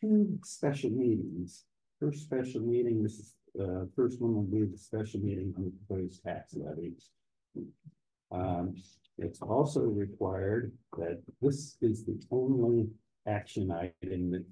[0.00, 1.64] two special meetings.
[2.00, 5.72] First special meeting, this is, uh, first one will be the special meeting on the
[5.86, 7.10] proposed tax levies.
[8.32, 8.74] Um,
[9.18, 12.88] it's also required that this is the only
[13.26, 14.46] action item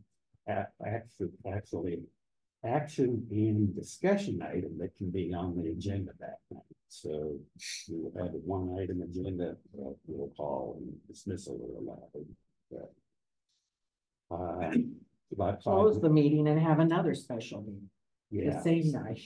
[0.47, 1.99] that actually, actually,
[2.65, 6.63] action and discussion item that can be on the agenda that night.
[6.89, 7.39] So
[7.89, 12.27] we will have a one item agenda, We'll call and dismissal allowed.
[12.71, 12.93] but,
[14.31, 14.77] Uh,
[15.33, 17.91] about Close the meeting and have another special meeting
[18.53, 19.21] the same night.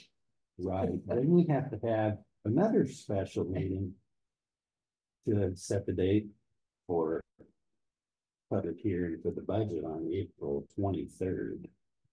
[0.59, 3.93] Right, then we have to have another special meeting.
[5.27, 6.27] To set the date
[6.85, 7.21] for.
[8.49, 11.67] Public hearing for the budget on April twenty-third.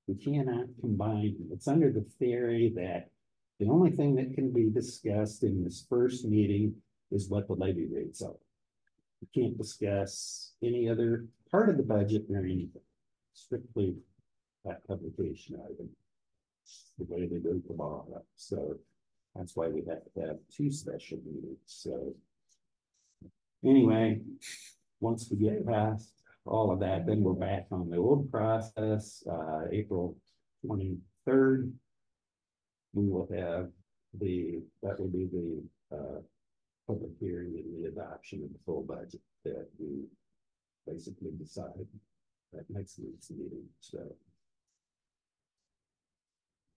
[0.07, 3.11] We cannot combine, it's under the theory that.
[3.59, 6.77] The only thing that can be discussed in this first meeting
[7.11, 8.39] is what the levy rates are.
[9.21, 12.81] We can't discuss any other part of the budget or anything,
[13.33, 13.95] strictly
[14.65, 15.89] that publication item
[16.99, 18.77] the way they do the so
[19.35, 22.15] that's why we have to have two special meetings, so.
[23.65, 24.21] Anyway,
[25.01, 26.13] once we get past
[26.47, 30.17] all of that, then we're back on the old process, uh, April
[30.67, 31.71] twenty-third.
[32.93, 33.69] We will have
[34.19, 36.21] the, that will be the, uh,
[36.87, 40.05] public hearing and the adoption of the full budget that we
[40.87, 41.87] basically decide
[42.59, 43.99] at next week's meeting, so.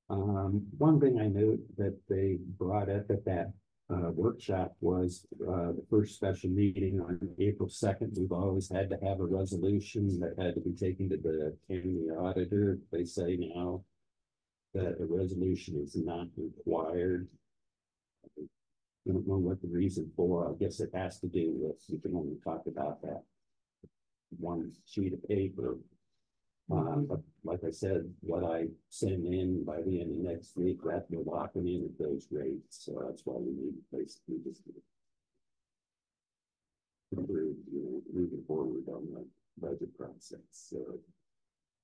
[0.10, 3.54] Um, one thing I note that they brought up at that
[3.90, 8.16] uh workshop was uh the first special meeting on April second.
[8.18, 12.10] We've always had to have a resolution that had to be taken to the county
[12.18, 12.80] auditor.
[12.92, 13.84] They say now
[14.74, 17.28] that a resolution is not required.
[18.40, 20.50] I don't know what the reason for.
[20.50, 23.24] I guess it has to do with, we can only talk about that
[24.40, 25.78] one sheet of paper
[26.72, 30.80] um, but like I said, what I send in by the end of next week,
[30.86, 34.62] that will lock locking in at those rates, so that's why we need basically just.
[37.16, 39.26] Improve, you know, moving forward on the
[39.62, 40.80] budget process, so.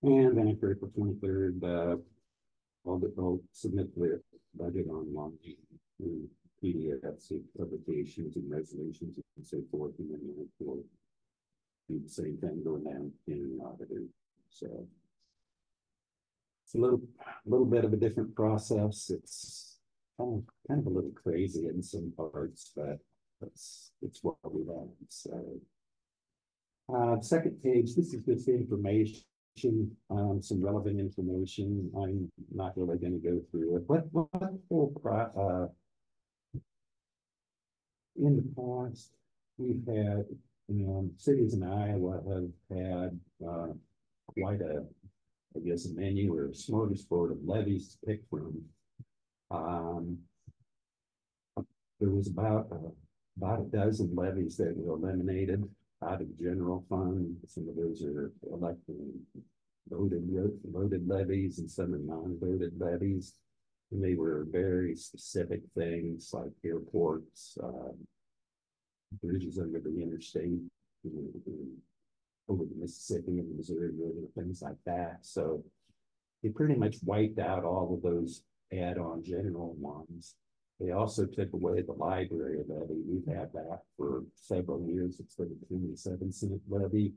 [0.02, 1.98] And then after April twenty-third, uh.
[2.88, 4.22] I'll, I'll submit the
[4.58, 5.34] budget online,
[6.00, 6.28] in
[6.64, 10.20] PDFs, publications and resolutions and so forth, and then
[10.60, 10.80] we'll.
[11.90, 14.04] Do the same thing going down in the auditor
[14.50, 14.68] so.
[16.66, 17.02] It's a little,
[17.46, 19.10] little bit of a different process.
[19.10, 19.78] It's
[20.20, 23.00] kind of, kind of a little crazy in some parts, but
[23.42, 25.44] that's, it's what we want, so.
[26.94, 29.24] Uh, second page, this is just information,
[30.10, 31.90] um, some relevant information.
[31.96, 33.84] I'm not really gonna go through it.
[33.88, 34.28] What, what
[34.70, 35.72] whole pro,
[36.56, 36.60] uh.
[38.16, 39.12] In the past,
[39.58, 40.26] we've had,
[40.70, 43.74] um, cities in Iowa have had, uh,
[44.40, 44.86] quite a,
[45.56, 48.62] I guess, a menu or a smorgasbord of levies to pick from.
[49.52, 50.20] Um.
[52.02, 52.92] There was about, uh,
[53.36, 55.62] about a dozen levies that were eliminated
[56.02, 57.36] out of general fund.
[57.46, 58.96] Some of those are elected,
[59.90, 60.24] voted,
[60.64, 63.34] voted levies and some are non-voted levies.
[63.92, 67.92] And they were very specific things like airports, uh,
[69.22, 70.60] bridges under the interstate,
[72.48, 75.20] over the Mississippi and the Missouri River, things like that.
[75.22, 75.64] So
[76.42, 78.44] they pretty much wiped out all of those
[78.74, 80.36] add-on general ones.
[80.80, 83.02] They also took away the library levy.
[83.06, 85.20] We've had that for several years.
[85.20, 87.14] It's It's the twenty-seven cent levy.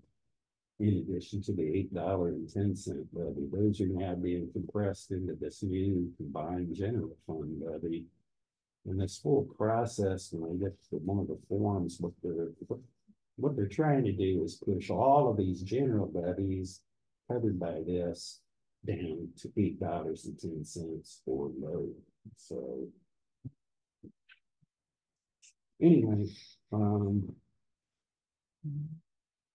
[0.80, 5.12] In addition to the eight dollar and ten cent levy, those are now being compressed
[5.12, 8.04] into this new combined general fund levy.
[8.86, 12.48] And this whole process, when I get to one of the forms, what they're,
[13.36, 16.80] what they're trying to do is push all of these general levies
[17.30, 18.40] covered by this
[18.84, 21.94] down to eight dollars and ten cents for load.
[22.36, 22.88] So
[25.80, 26.26] anyway,
[26.72, 27.34] um,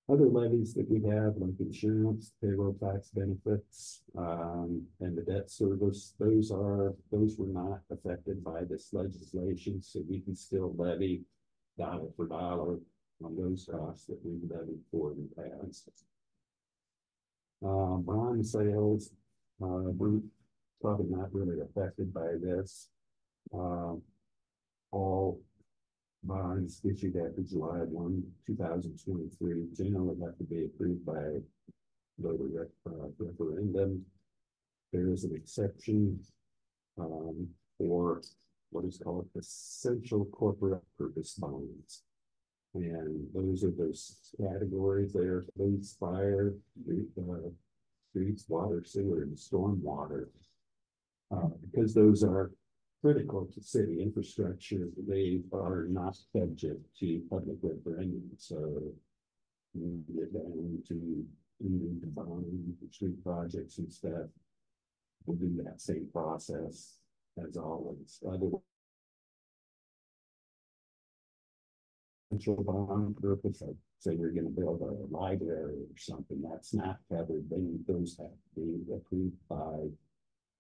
[0.10, 6.13] other levies that we have, like insurance, payroll tax benefits, um, and the debt service,
[6.17, 11.24] those are, those were not affected by this legislation, so we can still levy
[11.78, 12.78] dollar for dollar
[13.24, 15.89] on those costs that we've levied for in the past.
[17.65, 19.12] Uh, bond sales,
[19.62, 19.91] uh,
[20.82, 22.89] probably not really affected by this.
[23.54, 23.96] Uh,
[24.91, 25.41] all
[26.23, 31.39] bonds issued after July one, two thousand twenty-three, generally have to be approved by
[32.19, 34.03] voter uh, referendum.
[34.91, 36.19] There is an exception
[36.99, 38.21] um, for
[38.71, 42.03] what is called essential corporate purpose bonds.
[42.73, 46.53] And those are those categories there, police, fire,
[46.89, 47.49] uh,
[48.09, 50.28] streets, water, sewer, and stormwater.
[51.32, 52.51] Uh, because those are
[53.08, 58.82] critical to city infrastructure, they are not subject to public referendum, so.
[59.74, 61.26] You get down to,
[61.62, 64.28] to bond street projects and stuff.
[65.26, 66.95] We'll do that same process
[67.47, 68.49] as always, other
[72.30, 77.47] potential bond purpose, like say you're gonna build a library or something, that's not covered,
[77.49, 79.88] then those have to be approved by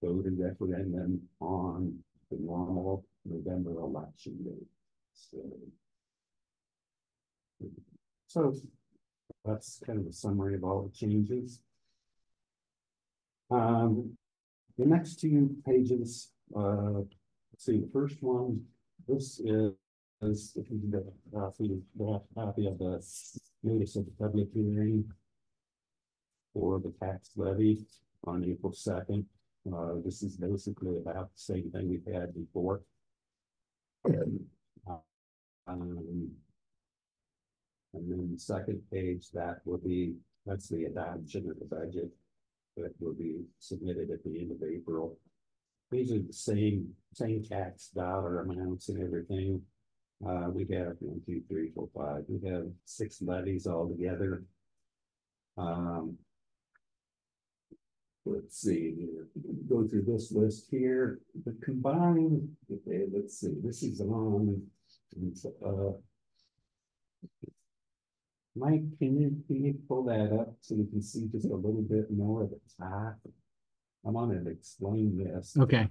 [0.03, 1.97] voter referendum on
[2.31, 4.67] the normal November election date.
[5.13, 5.39] So.
[8.27, 8.53] So
[9.45, 11.61] that's kind of a summary of all the changes.
[13.49, 14.17] Um,
[14.77, 17.01] the next two pages, uh,
[17.57, 18.61] see, the first one,
[19.07, 19.73] this is.
[20.19, 21.83] Is if you get a copy,
[22.65, 22.99] of the
[23.61, 25.05] notice of the public hearing.
[26.55, 27.85] For the tax levy
[28.25, 29.25] on April second,
[29.73, 32.81] uh, this is basically about the same thing we've had before.
[35.67, 36.31] Um.
[37.93, 40.13] And then the second page, that will be,
[40.45, 42.09] that's the adoption of the budget.
[42.75, 45.17] That will be submitted at the end of April.
[45.89, 49.61] These are the same, same tax dollar amounts and everything.
[50.25, 54.43] Uh, we have one, two, three, four, five, we have six levies altogether.
[55.57, 56.17] Um.
[58.29, 58.93] Let's see,
[59.69, 64.61] go through this list here, the combined, okay, let's see, this is on.
[65.65, 65.91] uh,
[68.55, 71.83] Mike, can you, can you pull that up so you can see just a little
[71.83, 73.17] bit more of the top?
[74.05, 75.55] I wanted to explain this.
[75.59, 75.87] Okay,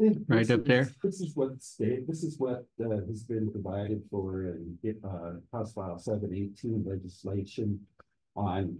[0.00, 0.80] Right This up there?
[0.82, 5.32] is- This is what state, this is what uh has been provided for in uh
[5.52, 7.80] House File seven eighteen legislation.
[8.36, 8.78] On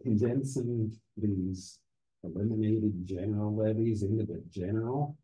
[0.00, 1.80] condensing these
[2.24, 5.16] eliminated general levies into the general.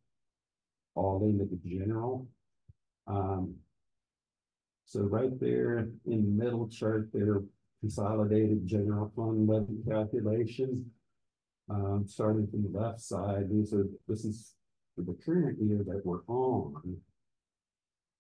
[0.95, 2.29] All into the general.
[3.07, 3.55] Um.
[4.85, 7.43] So right there in the middle chart there,
[7.81, 10.87] consolidated general fund levy calculations.
[11.71, 14.55] Um, starting from the left side, these are, this is
[14.97, 16.97] the current year that we're on.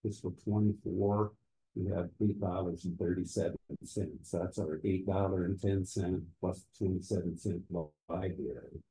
[0.04, 1.32] This Fiscal twenty-four,
[1.74, 6.64] we have eight dollars and thirty-seven cents, that's our eight dollar and ten cent plus
[6.78, 7.62] twenty-seven cent
[8.08, 8.82] library.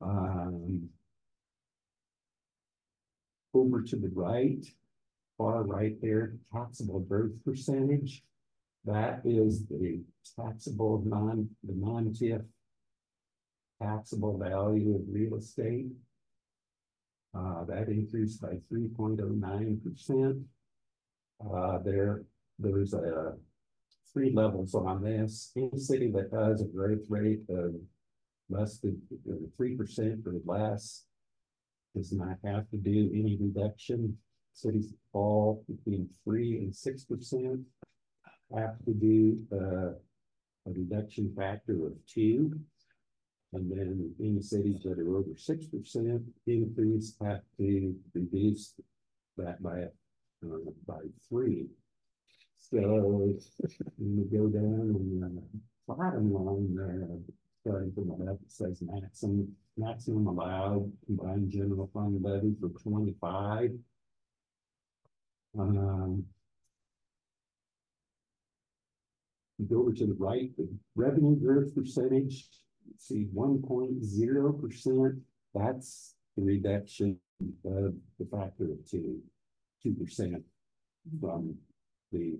[0.00, 0.88] Um.
[3.56, 4.66] Over to the right,
[5.38, 8.24] far right there, taxable growth percentage.
[8.84, 10.02] That is the
[10.36, 12.42] taxable non, the non-TIF
[13.80, 15.86] taxable value of real estate.
[17.32, 20.38] Uh, that increased by three point oh nine percent.
[21.52, 22.22] Uh, there,
[22.58, 23.34] there's a
[24.12, 25.50] three levels on this.
[25.56, 27.74] Any city that has a growth rate of
[28.48, 29.00] less than
[29.56, 31.04] three percent or less
[31.96, 34.16] does not have to do any reduction.
[34.52, 37.60] Cities fall between three and six percent
[38.56, 39.92] have to do uh,
[40.66, 42.52] a reduction factor of two.
[43.52, 48.74] And then any cities that are over six percent increase have to reduce
[49.36, 49.86] that by,
[50.44, 51.66] uh, by three.
[52.58, 53.34] So
[53.98, 57.08] we go down and uh, bottom line there,
[57.60, 63.70] starting from the left, it says maximum, maximum allowed combined general fund levy for twenty-five.
[65.58, 66.24] Um.
[69.58, 72.48] you Go over to the right, the revenue growth percentage,
[72.98, 75.14] see one point zero percent,
[75.54, 77.20] that's the reduction
[77.64, 79.20] of the factor of two,
[79.84, 80.42] two percent
[81.20, 81.54] from
[82.10, 82.38] the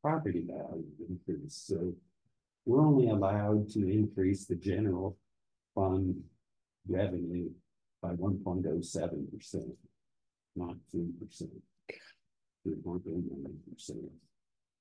[0.00, 1.92] property value increase, so
[2.66, 5.16] we're only allowed to increase the general
[5.74, 6.14] fund
[6.86, 7.48] revenue
[8.02, 9.74] by one point oh seven percent,
[10.54, 11.50] not three percent.
[12.64, 14.04] Three point oh nine percent.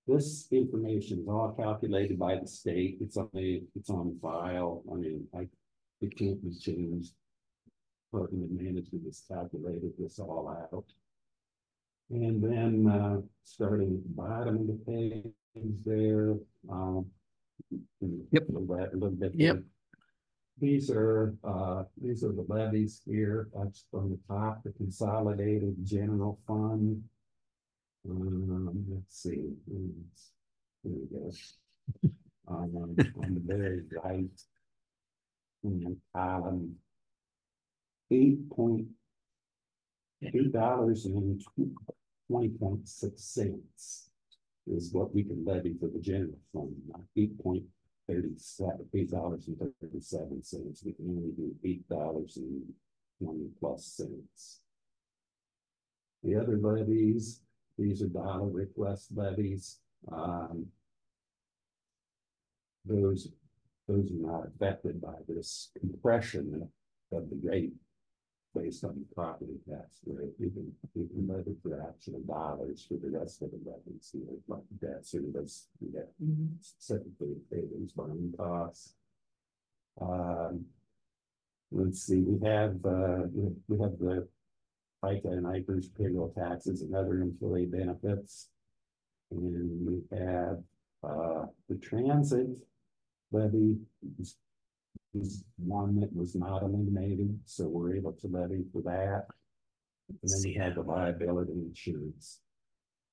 [0.07, 2.97] This information is all calculated by the state.
[3.01, 4.83] It's on the, it's on file.
[4.91, 5.47] I mean, I,
[6.01, 7.13] it can't be changed.
[8.11, 10.85] Department of Management has calculated this all out.
[12.11, 15.33] And then uh, starting at the bottom of the page
[15.85, 16.35] there.
[16.69, 17.05] Um,
[18.31, 18.43] yep.
[18.49, 19.31] A little, bit.
[19.33, 19.63] Yep.
[20.59, 23.47] These are uh, these are the levies here.
[23.55, 27.01] That's from the top, the consolidated general fund.
[28.09, 29.53] Um, let's see.
[30.83, 31.31] There we go.
[32.47, 34.25] um, on the very right
[36.13, 36.75] column,
[38.11, 38.87] eight point
[40.23, 41.71] eight dollars and two
[42.31, 44.09] 20.6 cents
[44.67, 47.63] is what we can levy for the general fund, not eight point
[48.07, 50.83] thirty seven, eight dollars and thirty seven cents.
[50.85, 52.61] We can only do eight dollars and
[53.21, 54.61] twenty plus cents.
[56.23, 57.41] The other levies,
[57.77, 59.79] these are dollar request levies.
[60.11, 60.67] Um,
[62.85, 63.29] those
[63.87, 66.69] those are not affected by this compression
[67.11, 67.73] of the rate
[68.53, 72.95] Based on the property tax rate, we can, we can levy for actual dollars for
[72.95, 76.07] the rest of the levies, you know, like debt service, we have
[76.59, 78.95] specifically pay those bonding costs.
[80.01, 80.65] Um.
[81.73, 83.27] Let's see, we have, uh,
[83.69, 84.27] we have the
[85.01, 88.49] FICA and IPERS payroll taxes and other employee benefits.
[89.31, 90.59] And we have,
[91.01, 92.47] uh, the transit
[93.31, 93.77] levy
[95.13, 99.25] is, is one that was not eliminated, so we're able to levy for that.
[100.09, 102.39] And then we have the liability insurance.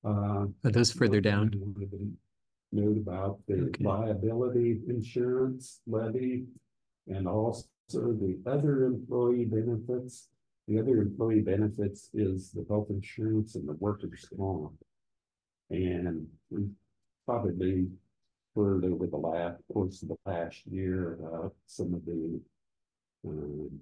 [0.05, 1.51] Uh, Are those further down?
[2.71, 3.83] Note about the Okay.
[3.83, 6.45] liability insurance levy
[7.07, 10.29] and also the other employee benefits.
[10.67, 14.73] The other employee benefits is the health insurance and the workers' comp.
[15.71, 16.67] And we
[17.25, 17.87] probably
[18.55, 22.39] heard over the last, course of the past year, about some of the
[23.27, 23.79] um,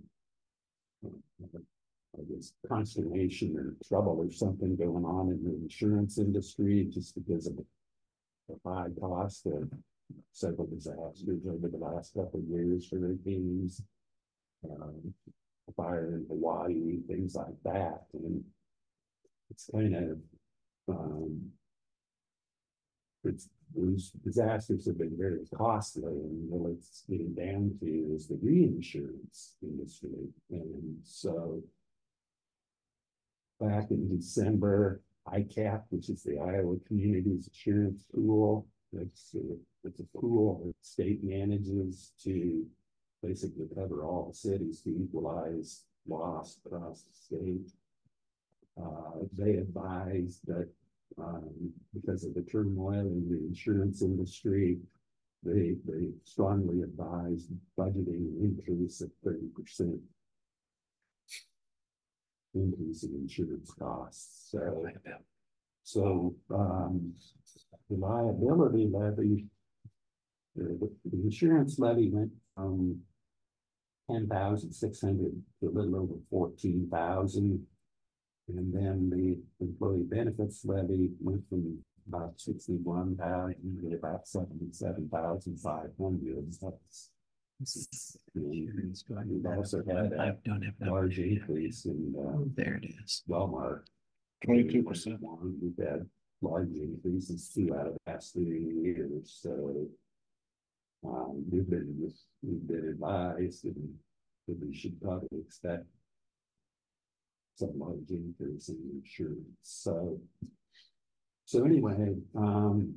[1.05, 7.45] I guess consternation or trouble or something going on in the insurance industry just because
[7.47, 9.69] of the high cost of
[10.31, 13.81] several disasters over the last couple of years, hurricanes,
[14.69, 15.13] um,
[15.75, 18.43] fire in Hawaii, things like that, and
[19.49, 20.17] it's kind of,
[20.89, 21.41] um,
[23.23, 28.39] it's, these disasters have been very costly, and what it's getting down to is the
[28.41, 31.61] reinsurance industry, and so
[33.59, 38.65] back in December, ICAP, which is the Iowa Communities Insurance Pool.
[38.93, 39.57] It's, a-
[39.87, 42.65] it's a pool that state manages to
[43.21, 47.71] basically cover all cities to equalize loss across the state.
[48.81, 50.69] Uh, they advise that,
[51.17, 54.77] um, because of the turmoil in the insurance industry,
[55.43, 58.37] they, they strongly advised budgeting an
[58.67, 59.99] increase of thirty percent
[62.53, 64.87] increase in insurance costs, so.
[65.83, 67.13] So, um,
[67.89, 69.45] the liability levy.
[70.55, 72.99] The, the insurance levy went from.
[74.09, 77.65] Ten thousand six hundred to a little over fourteen thousand.
[78.49, 81.77] And then the employee benefits levy went from
[82.07, 86.45] about sixty-one thousand to about seventy-seven thousand five hundred.
[86.61, 87.09] That's.
[88.35, 90.89] We've also had I a don't have that.
[90.91, 93.23] large increase in, uh, There it is.
[93.27, 93.81] Walmart.
[94.45, 95.17] 22%.
[95.59, 96.05] We've had
[96.43, 99.87] large increases two out of the past three years, so.
[101.05, 101.95] Um, we've been,
[102.43, 103.93] we've been advised and
[104.47, 105.85] that we should probably expect.
[107.57, 110.19] Some large increase in insurance, so.
[111.45, 112.95] So anyway, um.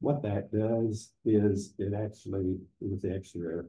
[0.00, 3.64] What that does is it actually, with the extra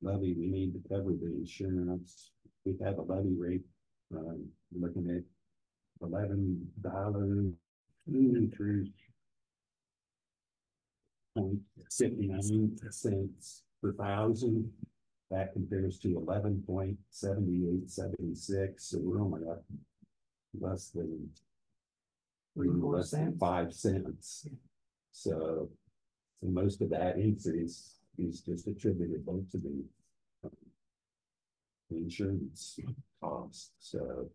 [0.00, 2.30] levy, we need to cover the insurance.
[2.64, 3.64] We have a levy rate,
[4.14, 5.24] um, looking at
[6.06, 7.52] eleven dollars
[8.06, 8.86] through
[11.36, 11.58] point
[11.98, 14.70] fifty-nine cents per thousand.
[15.30, 19.62] That compares to eleven point seventy-eight seventy-six, so we're only up
[20.58, 21.30] less than
[22.54, 23.38] Three, four less than cents.
[23.38, 24.48] five cents.
[25.12, 25.70] So,
[26.40, 29.84] so most of that increase is just attributable to the
[30.44, 30.50] um,
[31.90, 32.80] insurance
[33.22, 34.28] cost, so.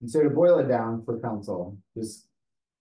[0.00, 2.28] And so to boil it down for council, just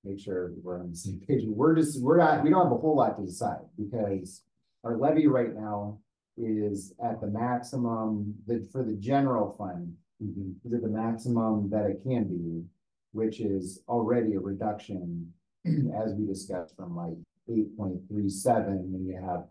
[0.04, 1.44] make sure we're on the same page.
[1.48, 4.44] We're just, we're not, we don't have a whole lot to decide because
[4.84, 5.98] our levy right now
[6.38, 12.02] is at the maximum, that for the general fund, is at the maximum that it
[12.04, 12.64] can be,
[13.12, 15.32] which is already a reduction,
[15.66, 17.18] as we discussed, from like
[17.50, 19.46] eight point three seven, when you have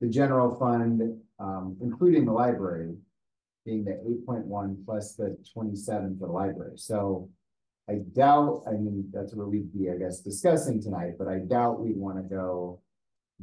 [0.00, 2.94] the general fund, um, including the library,
[3.64, 7.28] being the eight point one plus the twenty-seven for the library, so.
[7.90, 11.80] I doubt, I mean, that's what we'd be, I guess, discussing tonight, but I doubt
[11.80, 12.82] we'd wanna go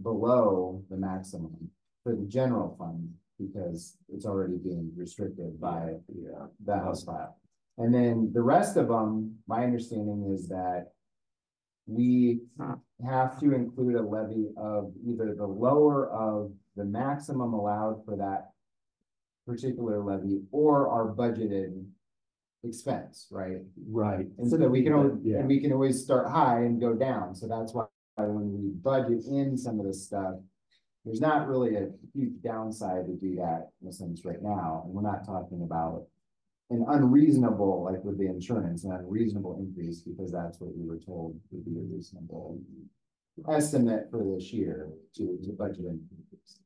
[0.04, 1.72] below the maximum
[2.06, 7.36] for the general fund, because it's already being restricted by Yeah, the House file.
[7.80, 10.91] And then the rest of them, my understanding is that
[11.88, 12.41] we
[13.03, 18.51] have to include a levy of either the lower of the maximum allowed for that
[19.47, 21.84] particular levy or our budgeted
[22.64, 23.62] expense, right?
[23.89, 24.28] right.
[24.38, 25.39] And so that we can, Yeah.
[25.39, 27.86] and we can always start high and go down, so that's why
[28.18, 30.36] when we budget in some of this stuff.
[31.06, 34.93] There's not really a huge downside to do that in a sense right now, and
[34.93, 36.08] we're not talking about.
[36.72, 41.39] An unreasonable, like with the insurance, an unreasonable increase, because that's what we were told
[41.51, 42.60] would be a reasonable.
[43.47, 46.60] Estimate for this year to, to budget increase.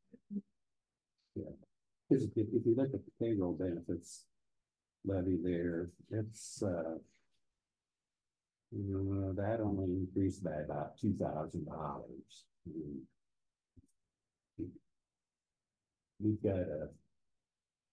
[1.36, 4.24] Because if, if you look at the payroll benefits
[5.04, 6.96] levy there, it's, uh.
[8.72, 12.46] You know, that only increased by about two thousand dollars.
[16.20, 16.90] We've got a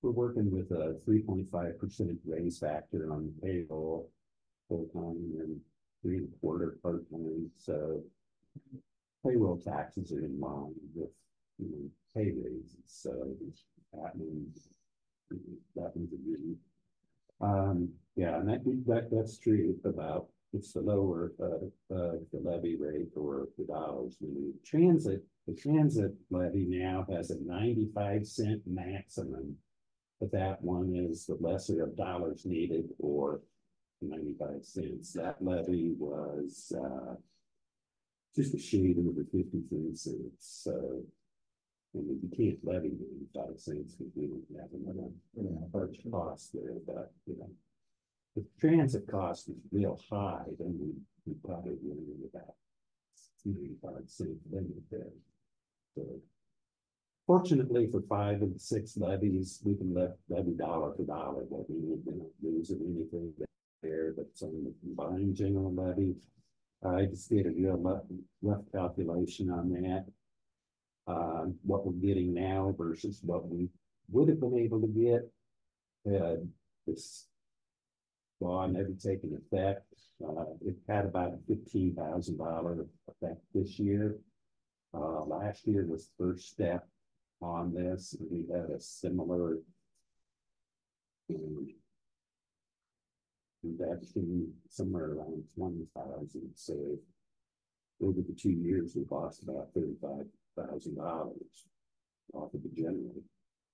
[0.02, 4.10] We're working with a three point five percent raise factor on payroll.
[4.68, 5.60] Full time and
[6.02, 8.02] three and a quarter part time, so.
[9.24, 11.10] Payroll taxes are in line with,
[11.58, 13.10] you know, pay raises, so
[13.92, 14.68] that means.
[15.74, 16.56] That means a good.
[17.40, 22.76] Um, yeah, and that, that, that's true about, it's the lower, uh, uh, the levy
[22.76, 24.54] rate or the dollars we need.
[24.64, 29.56] Transit, the transit levy now has a ninety-five cent maximum.
[30.20, 33.40] But that one is the lesser of dollars needed or
[34.00, 35.12] ninety-five cents.
[35.12, 37.14] That levy was, uh.
[38.34, 41.02] Just a shade over fifty-three cents, so.
[41.94, 46.52] I mean, you can't levy ninety-five cents because we don't have another, you large cost
[46.52, 47.50] there, but, you know.
[48.36, 50.92] If transit cost is real high, then we,
[51.24, 52.54] we probably would about.
[53.46, 55.12] Ninety-five cent limit there.
[57.26, 61.76] Fortunately for five and six levies, we can let levy dollar for dollar, but we
[61.76, 63.32] need to lose anything
[63.82, 66.14] there that's on the combined general levy.
[66.84, 68.04] I just did a real
[68.42, 70.06] rough, calculation on that.
[71.08, 73.68] Uh, what we're getting now versus what we
[74.10, 75.30] would have been able to get.
[76.06, 76.36] Uh,
[76.86, 77.26] this.
[78.38, 79.86] Law never taken effect,
[80.22, 84.18] uh, it had about a fifteen thousand dollar effect this year.
[84.96, 86.88] Uh, last year was the first step
[87.42, 89.58] on this, and we had a similar.
[91.30, 91.68] um,
[93.62, 96.74] Reduction somewhere around twenty thousand, so.
[98.02, 100.26] Over the two years, we lost about thirty-five
[100.56, 101.66] thousand dollars.
[102.34, 103.22] Off of the general.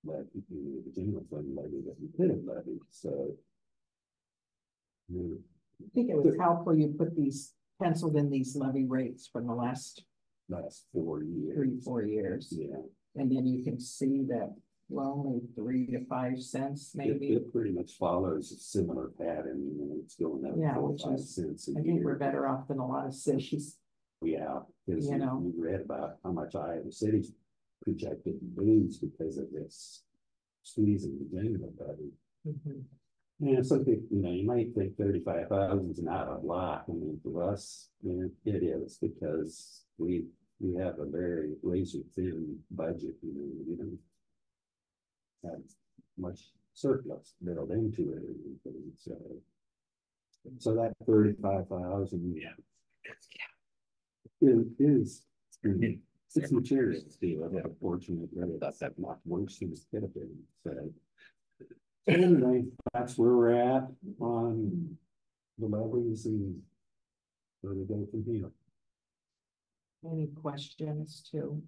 [0.05, 3.35] But the general fund levy that we could have levied, so.
[5.09, 5.35] yeah,
[5.81, 9.53] I think it was helpful you put these, penciled in these levy rates from the
[9.53, 10.03] last
[10.49, 11.55] Last four years.
[11.55, 12.49] three, four years.
[12.51, 12.75] Yeah.
[13.15, 14.53] And then you can see that,
[14.89, 17.33] well, only three to five cents maybe.
[17.33, 21.03] it pretty much follows a similar pattern, you know, it's going up Yeah, four, which
[21.03, 23.77] five is- cents a I think we're better off than a lot of cities.
[24.21, 25.41] Yeah, because you you know.
[25.43, 27.33] you read about how much Iowa City's
[27.83, 30.03] projected to lose because of this.
[30.63, 32.13] Squeezing the general budget.
[33.45, 36.93] Yeah, some people, you know, you might think thirty-five thousand is not a lot, I
[36.93, 40.25] mean, for us, know, it is because we,
[40.59, 43.99] we have a very razor thin budget, you know, we don't.
[45.45, 45.59] Have
[46.17, 46.39] much
[46.73, 49.17] surplus built into it, or anything, so.
[50.59, 52.55] So that thirty-five thousand, yeah.
[54.41, 55.25] Is, is,
[56.35, 58.29] it's material, Steve, unfortunately,
[58.61, 60.31] that's that much worse than it have been,
[60.63, 60.71] so.
[62.07, 63.87] Anyway, that's where we're at
[64.19, 64.97] on
[65.57, 66.61] the levies and
[67.61, 68.49] where we go from here.
[70.05, 71.61] Any questions too?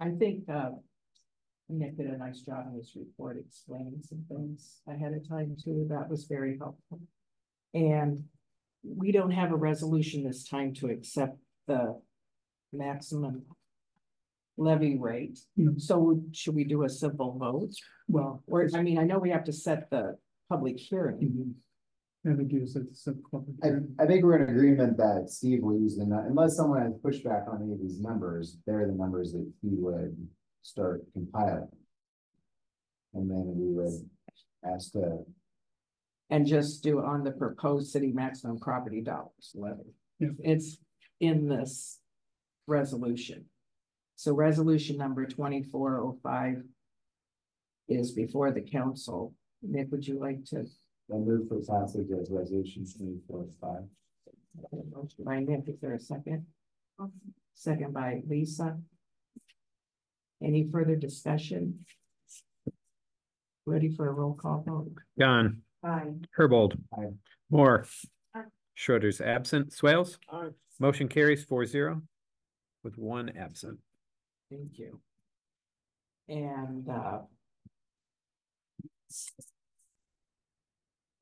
[0.00, 0.70] I think, uh.
[1.68, 5.84] Nick did a nice job in his report explaining some things ahead of time too.
[5.90, 7.00] That was very helpful.
[7.74, 8.22] And
[8.84, 12.00] we don't have a resolution this time to accept the
[12.72, 13.42] maximum
[14.56, 15.40] levy rate.
[15.56, 15.72] No.
[15.76, 17.74] So should we do a simple vote?
[18.08, 20.16] Well, Or, I mean, I know we have to set the
[20.48, 21.18] public hearing.
[21.18, 21.54] mhm.
[22.32, 23.94] I think you said it's public I, hearing.
[24.00, 27.62] I think we're in agreement that Steve will use the, unless someone has pushback on
[27.62, 30.16] any of these numbers, they're the numbers that he would
[30.62, 31.68] start compiling.
[33.14, 34.08] And then we would
[34.64, 35.24] ask the,
[36.30, 39.94] And just do on the proposed city maximum property dollars levy.
[40.18, 40.30] Yeah.
[40.40, 40.78] It's
[41.20, 42.00] in this
[42.66, 43.44] resolution.
[44.16, 46.62] So resolution number twenty-four oh five.
[47.88, 49.32] Is before the council.
[49.62, 50.64] Nick, would you like to?
[51.08, 53.84] the move for passage of resolution twenty-four five.
[54.92, 56.46] Motion By Nick, is there a second?
[57.54, 58.76] Second by Lisa.
[60.42, 61.84] Any further discussion?
[63.66, 64.92] Ready for a roll call vote?
[65.18, 65.62] Gone.
[65.84, 66.12] Aye.
[66.36, 66.76] Herbold.
[66.98, 67.12] Aye.
[67.50, 67.86] Moore.
[68.34, 68.42] Aye.
[68.74, 69.72] Schroeder's absent.
[69.72, 70.18] Swales.
[70.80, 72.02] Motion carries four zero.
[72.82, 73.78] With one absent.
[74.50, 75.00] Thank you.
[76.28, 77.20] And, uh.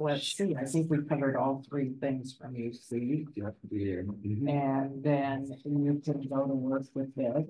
[0.00, 4.02] Let's see, I think we covered all three things from you, Steve, Yeah, yeah.
[4.02, 4.48] mhm.
[4.50, 7.46] and then you can go to work with this.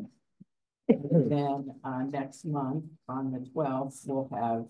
[0.89, 4.67] And then, uh, next month, on the twelfth, we'll have.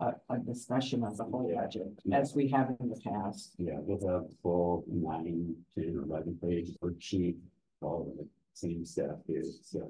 [0.00, 3.56] A, a discussion of the whole budget, as we have in the past.
[3.58, 7.34] Yeah, we'll have full nine, ten, or eleven page worksheet,
[7.82, 9.80] all of the same stuff here, so.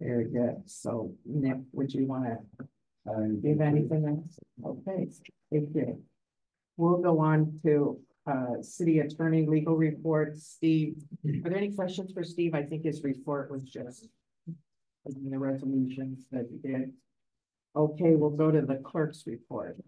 [0.00, 2.38] Very good, so Nick, would you wanna
[3.06, 4.38] Um, give anything else?
[4.62, 5.08] Okay,
[5.50, 6.02] thank you.
[6.76, 10.36] We'll go on to uh city attorney legal report.
[10.36, 12.54] Steve, are there any questions for Steve?
[12.54, 14.08] I think his report was just
[15.06, 16.92] the resolutions that you did.
[17.74, 19.78] Okay, we'll go to the clerk's report.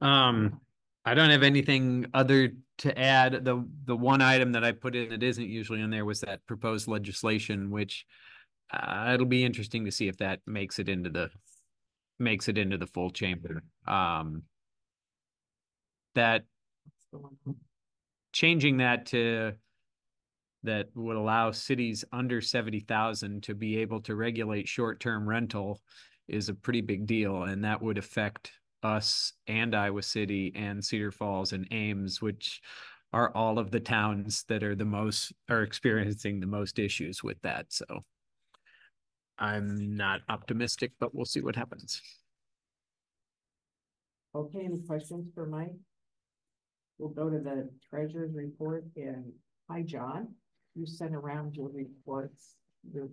[0.00, 0.60] Um,
[1.04, 3.44] I don't have anything other to add.
[3.44, 6.46] The, the one item that I put in that isn't usually in there was that
[6.46, 8.06] proposed legislation, which
[8.72, 11.30] uh, it'll be interesting to see if that makes it into the,
[12.18, 13.62] makes it into the full chamber.
[13.86, 14.42] Um,
[16.14, 16.44] that
[18.32, 19.52] changing that to
[20.62, 25.80] that would allow cities under seventy thousand to be able to regulate short-term rental
[26.28, 28.52] is a pretty big deal, and that would affect
[28.82, 32.60] us and Iowa City and Cedar Falls and Ames, which
[33.12, 37.40] are all of the towns that are the most are experiencing the most issues with
[37.42, 37.66] that.
[37.68, 37.84] So
[39.42, 42.00] I'm not optimistic, but we'll see what happens.
[44.36, 45.74] Okay, any questions for Mike?
[46.98, 49.32] We'll go to the treasurer's report and,
[49.68, 50.28] hi, John,
[50.76, 52.54] you sent around your reports.
[52.94, 53.08] Your-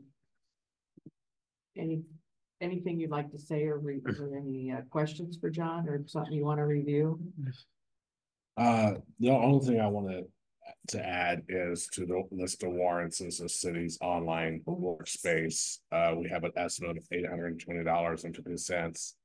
[1.76, 2.04] Any,
[2.62, 6.34] anything you'd like to say or re, is any uh, questions for John or something
[6.34, 7.20] you want to review?
[8.56, 10.28] Uh, the only thing I want to
[10.96, 15.80] add is to the list of warrants is the city's online workspace.
[15.92, 19.16] Uh, we have an estimate of eight hundred and twenty dollars and fifty cents.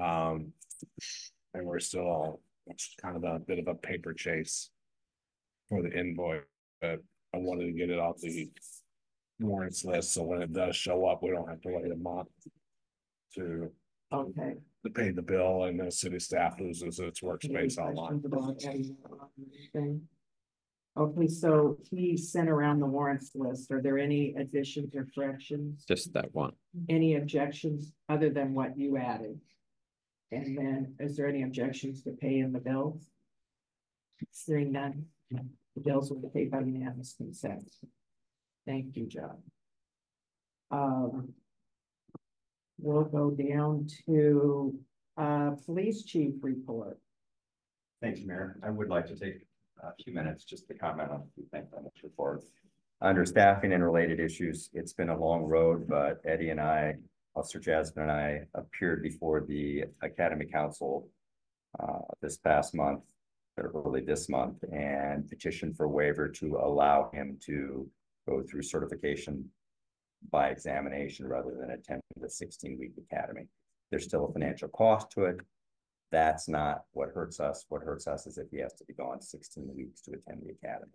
[0.00, 0.52] Um,
[1.54, 4.70] and we're still, it's kind of a bit of a paper chase
[5.68, 6.42] for the invoice,
[6.80, 7.00] but
[7.34, 8.50] I wanted to get it off the
[9.40, 12.28] warrants list, so when it does show up, we don't have to wait a month
[13.34, 13.70] to,
[14.12, 14.54] Okay.
[14.84, 18.22] to pay the bill and the city staff loses its workspace online.
[20.96, 23.70] Okay, so he sent around the warrants list.
[23.70, 25.84] Are there any additions or corrections?
[25.86, 26.52] Just that one.
[26.88, 29.40] Any objections other than what you added?
[30.32, 33.10] And then is there any objections to paying the bills?
[34.46, 37.70] Hearing none, the bills will be paid by unanimous consent.
[38.66, 39.38] Thank you, John.
[40.70, 41.34] Um.
[42.80, 44.72] We'll go down to
[45.16, 47.00] uh police chief report.
[48.00, 48.60] Thank you, Mayor.
[48.62, 49.47] I would like to take
[49.82, 52.42] a few minutes just to comment on a few things on this report.
[53.00, 56.96] Under staffing and related issues, it's been a long road, but Eddie and I,
[57.36, 61.08] Officer Jasmine and I appeared before the Academy Council
[61.78, 63.04] uh, this past month,
[63.56, 67.88] or early this month, and petitioned for waiver to allow him to
[68.28, 69.48] go through certification
[70.32, 73.46] by examination rather than attending the sixteen-week academy.
[73.90, 75.36] There's still a financial cost to it.
[76.10, 77.66] That's not what hurts us.
[77.68, 80.52] What hurts us is if he has to be gone sixteen weeks to attend the
[80.52, 80.92] academy.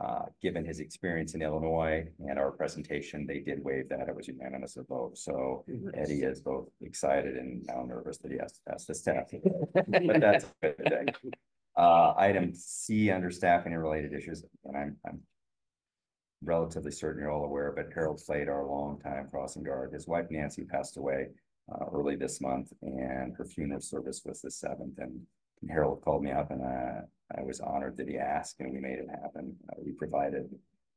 [0.00, 4.08] Uh, given his experience in Illinois and our presentation, they did waive that.
[4.08, 5.18] It was unanimous of vote.
[5.18, 9.34] So Eddie is both excited and now nervous that he has to pass this test.
[9.74, 11.32] But that's a good thing.
[11.76, 15.20] Uh, item C under staffing and related issues, and I'm, I'm
[16.42, 20.64] relatively certain you're all aware, but Harold Slade, our longtime crossing guard, his wife Nancy
[20.64, 21.28] passed away
[21.72, 25.20] uh, early this month and her funeral service was the seventh and
[25.70, 27.02] Harold called me up and uh,
[27.36, 29.56] I was honored that he asked and we made it happen.
[29.68, 30.48] Uh, we provided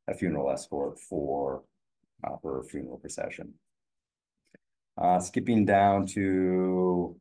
[0.07, 1.63] a funeral escort for
[2.23, 3.53] uh, her funeral procession.
[4.97, 7.15] Uh, skipping down to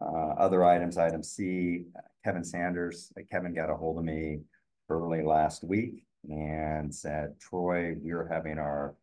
[0.00, 1.84] uh, other items, item C,
[2.24, 4.40] Kevin Sanders, Kevin got a hold of me
[4.90, 8.94] early last week and said, Troy, we're having our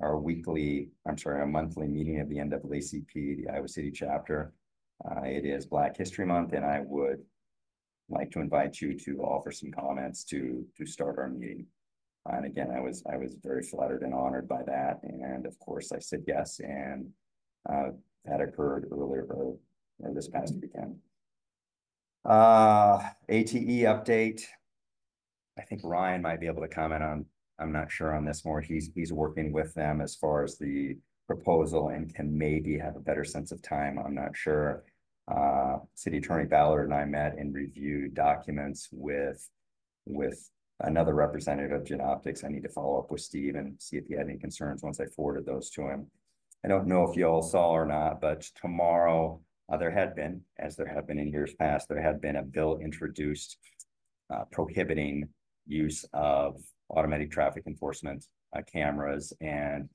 [0.00, 4.52] our weekly, I'm sorry, our monthly meeting of the NAACP, the Iowa City chapter.
[5.04, 7.20] Uh, it is Black History Month, and I would
[8.08, 11.66] like to invite you to offer some comments to to start our meeting.
[12.26, 15.92] And again, I was I was very flattered and honored by that, and of course
[15.92, 17.08] I said yes, and
[17.68, 17.90] uh,
[18.24, 19.56] that occurred earlier or,
[20.00, 20.96] or this past weekend.
[22.24, 24.42] Uh, ATE update.
[25.58, 27.26] I think Ryan might be able to comment on
[27.58, 28.60] I'm not sure on this more.
[28.60, 30.96] He's, he's working with them as far as the
[31.26, 33.98] proposal and can maybe have a better sense of time.
[33.98, 34.84] I'm not sure.
[35.30, 39.48] Uh, City Attorney Ballard and I met and reviewed documents with,
[40.06, 40.50] with
[40.80, 42.44] another representative of Jenoptik.
[42.44, 45.00] I need to follow up with Steve and see if he had any concerns once
[45.00, 46.06] I forwarded those to him.
[46.64, 49.40] I don't know if you all saw or not, but tomorrow,
[49.70, 52.42] uh, there had been, as there have been in years past, there had been a
[52.42, 53.58] bill introduced
[54.32, 55.28] uh, prohibiting
[55.66, 56.60] use of
[56.90, 58.26] automatic traffic enforcement
[58.56, 59.88] uh, cameras and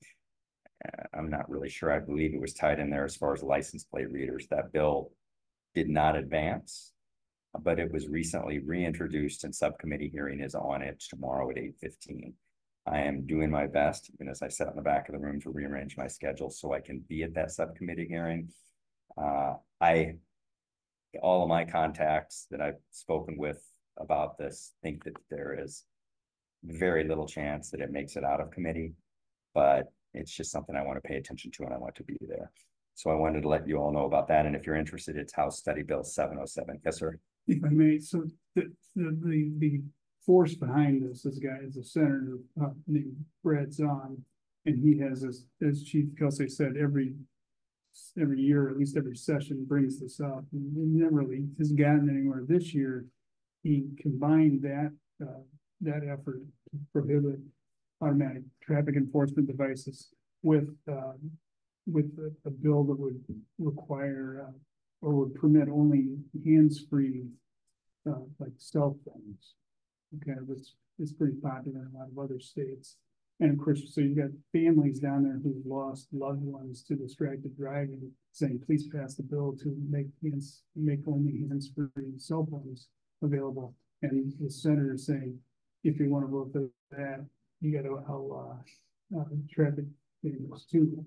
[0.86, 1.92] uh, I'm not really sure.
[1.92, 4.46] I believe it was tied in there as far as license plate readers.
[4.50, 5.10] That bill
[5.74, 6.92] did not advance,
[7.62, 12.34] but it was recently reintroduced and subcommittee hearing is on it tomorrow at eight fifteen.
[12.86, 15.40] I am doing my best, even as I sat in the back of the room
[15.40, 18.50] to rearrange my schedule so I can be at that subcommittee hearing.
[19.16, 20.16] Uh, I,
[21.22, 23.62] all of my contacts that I've spoken with
[23.96, 25.84] about this think that there is
[26.64, 28.92] very little chance that it makes it out of committee.
[29.54, 32.16] But it's just something I want to pay attention to and I want to be
[32.20, 32.50] there.
[32.94, 35.32] So I wanted to let you all know about that, and if you're interested, it's
[35.32, 36.80] House Study Bill seven oh seven.
[36.84, 37.18] Yes, sir.
[37.48, 39.82] If I may, so the, the, the, the
[40.24, 44.18] force behind this, this guy is a senator, uh, named Brad Zaun.
[44.66, 47.16] And he has, as, as Chief Kelsay said, every,
[48.18, 50.44] every year, at least every session brings this up.
[50.52, 53.04] And never really has gotten anywhere this year.
[53.62, 55.42] He combined that, uh,
[55.84, 57.40] that effort to prohibit
[58.00, 60.08] automatic traffic enforcement devices
[60.42, 61.12] with, uh,
[61.86, 63.22] with a, a bill that would
[63.58, 64.52] require, uh,
[65.06, 67.24] or would permit only hands-free,
[68.08, 69.54] uh, like cell phones.
[70.16, 70.68] Okay, which
[71.00, 72.96] is pretty popular in a lot of other states.
[73.40, 77.56] And of course, so you've got families down there who've lost loved ones to distracted
[77.56, 82.88] driving, saying, please pass the bill to make hands, make only hands-free cell phones
[83.22, 83.74] available.
[84.02, 85.36] And the senator is saying,
[85.84, 87.24] if you want to vote for that,
[87.60, 88.58] you gotta allow,
[89.16, 89.84] uh, traffic
[90.22, 91.04] cameras too.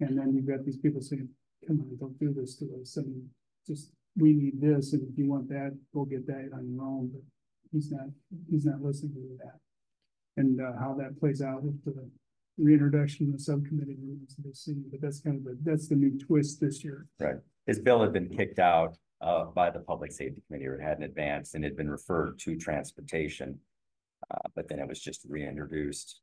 [0.00, 1.28] And then you've got these people saying,
[1.66, 3.28] come on, don't do this to us, I mean,
[3.66, 7.10] just, we need this, and if you want that, go get that on your own,
[7.12, 7.22] but
[7.72, 8.06] he's not,
[8.50, 9.58] he's not listening to that.
[10.36, 12.08] And, uh, how that plays out with the
[12.58, 15.94] reintroduction of the subcommittee rules to be seen, but that's kind of the, that's the
[15.94, 17.06] new twist this year.
[17.18, 17.36] Right.
[17.66, 21.04] His bill had been kicked out uh by the Public Safety Committee, or it hadn't
[21.04, 23.58] advanced and had been referred to transportation.
[24.30, 26.20] Uh, but then it was just reintroduced.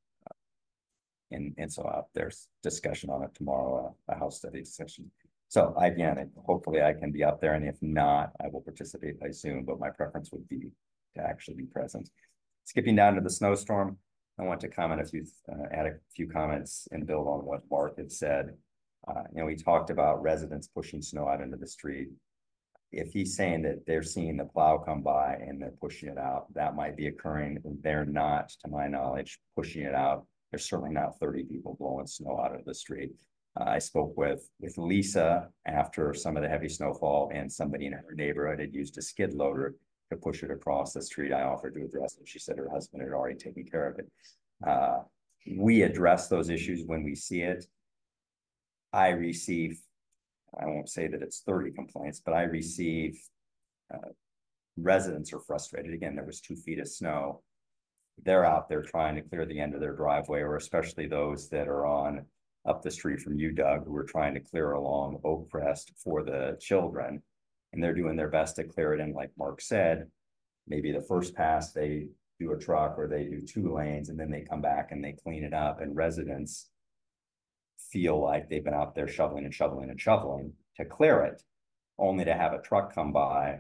[1.31, 5.11] And and so uh, there's discussion on it tomorrow, uh, a House study session.
[5.47, 9.31] So again, hopefully I can be up there, and if not, I will participate by
[9.31, 10.71] Zoom, but my preference would be
[11.15, 12.09] to actually be present.
[12.65, 13.97] Skipping down to the snowstorm,
[14.39, 17.61] I want to comment a few, uh, add a few comments and build on what
[17.69, 18.55] Mark had said.
[19.07, 22.09] Uh, you know, we talked about residents pushing snow out into the street.
[22.91, 26.51] If he's saying that they're seeing the plow come by and they're pushing it out,
[26.55, 27.59] that might be occurring.
[27.81, 30.25] They're not, to my knowledge, pushing it out.
[30.51, 33.11] There's certainly not thirty people blowing snow out of the street.
[33.59, 37.93] Uh, I spoke with, with Lisa after some of the heavy snowfall and somebody in
[37.93, 39.75] her neighborhood had used a skid loader
[40.11, 41.31] to push it across the street.
[41.31, 42.27] I offered to address it.
[42.27, 44.11] She said her husband had already taken care of it.
[44.65, 44.99] Uh,
[45.55, 47.65] we address those issues when we see it.
[48.91, 49.79] I receive,
[50.59, 53.19] I won't say that it's thirty complaints, but I receive
[53.93, 54.09] uh,
[54.77, 55.93] residents are frustrated.
[55.93, 57.41] Again, there was two feet of snow.
[58.23, 61.67] They're out there trying to clear the end of their driveway, or especially those that
[61.67, 62.25] are on
[62.67, 66.23] up the street from you, Doug, who are trying to clear along Oak Crest for
[66.23, 67.21] the children.
[67.71, 68.99] And they're doing their best to clear it.
[68.99, 70.07] And like Mark said,
[70.67, 72.07] maybe the first pass, they
[72.39, 75.15] do a truck or they do two lanes and then they come back and they
[75.23, 76.69] clean it up and residents
[77.91, 81.43] feel like they've been out there shoveling and shoveling and shoveling to clear it,
[81.97, 83.59] only to have a truck come by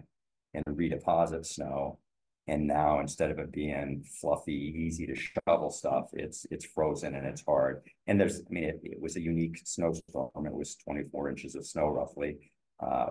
[0.53, 1.99] and redeposit snow.
[2.47, 7.27] And now instead of it being fluffy, easy to shovel stuff, it's, it's frozen and
[7.27, 7.83] it's hard.
[8.07, 10.47] And there's, I mean, it, it was a unique snowstorm.
[10.47, 12.51] It was twenty-four inches of snow roughly.
[12.79, 13.09] Uh,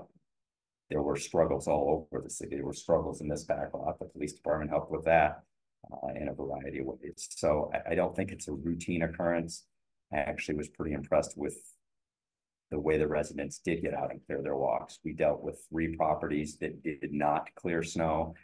[0.90, 2.56] there were struggles all over the city.
[2.56, 3.98] There were struggles in this back lot.
[4.00, 5.42] The police department helped with that
[5.92, 7.28] uh, in a variety of ways.
[7.30, 9.66] So I, I don't think it's a routine occurrence.
[10.12, 11.56] I actually was pretty impressed with
[12.70, 14.98] the way the residents did get out and clear their walks.
[15.04, 18.34] We dealt with three properties that did not clear snow.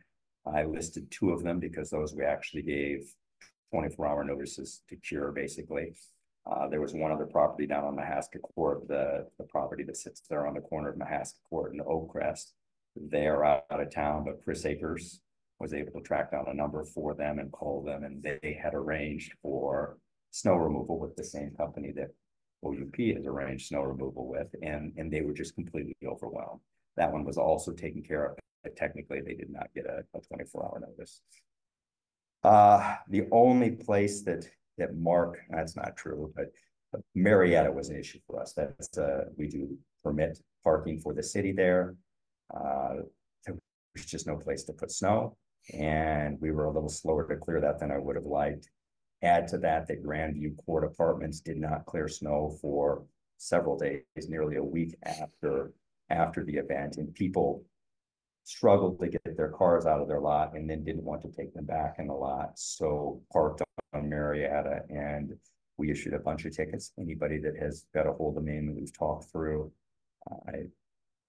[0.47, 3.15] I listed two of them because those we actually gave
[3.71, 5.95] twenty-four hour notices to cure, basically.
[6.47, 10.21] Uh, there was one other property down on Mahaska Court, the, the property that sits
[10.29, 12.53] there on the corner of Mahaska Court and Oak Crest.
[12.95, 15.21] They are out of town, but Chris Akers
[15.59, 18.75] was able to track down a number for them and call them, and they had
[18.75, 19.97] arranged for
[20.41, 22.11] snow removal with the same company that
[22.67, 26.63] OUP has arranged snow removal with, and, and they were just completely overwhelmed.
[26.99, 28.33] That one was also taken care of,
[28.85, 31.15] technically they did not get a, a twenty-four hour notice.
[32.43, 32.81] Uh,
[33.17, 34.43] the only place that,
[34.79, 36.49] that Mark, that's not true, but
[36.93, 38.51] but Marietta was an issue for us.
[38.59, 39.63] That's, uh, we do
[40.05, 41.97] permit parking for the city there.
[42.57, 42.95] Uh,
[43.45, 45.37] there's just no place to put snow.
[45.73, 48.67] And we were a little slower to clear that than I would have liked.
[49.25, 53.05] Add to that, that Grandview Court Apartments did not clear snow for
[53.39, 55.73] several days, nearly a week after,
[56.11, 57.65] after the event, and people
[58.45, 61.55] struggled to get their cars out of their lot and then didn't want to take
[61.55, 63.63] them back in the lot, so parked
[63.95, 65.35] on Marietta, and
[65.79, 66.93] we issued a bunch of tickets.
[66.99, 69.73] Anybody that has got a hold of me and we've talked through,
[70.31, 70.57] uh, I,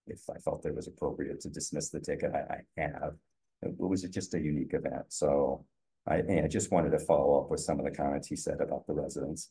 [0.08, 3.14] if I felt it was appropriate to dismiss the ticket, I, I have.
[3.62, 5.66] It was just a unique event, so
[6.08, 8.86] I, I just wanted to follow up with some of the comments he said about
[8.88, 9.50] the residents.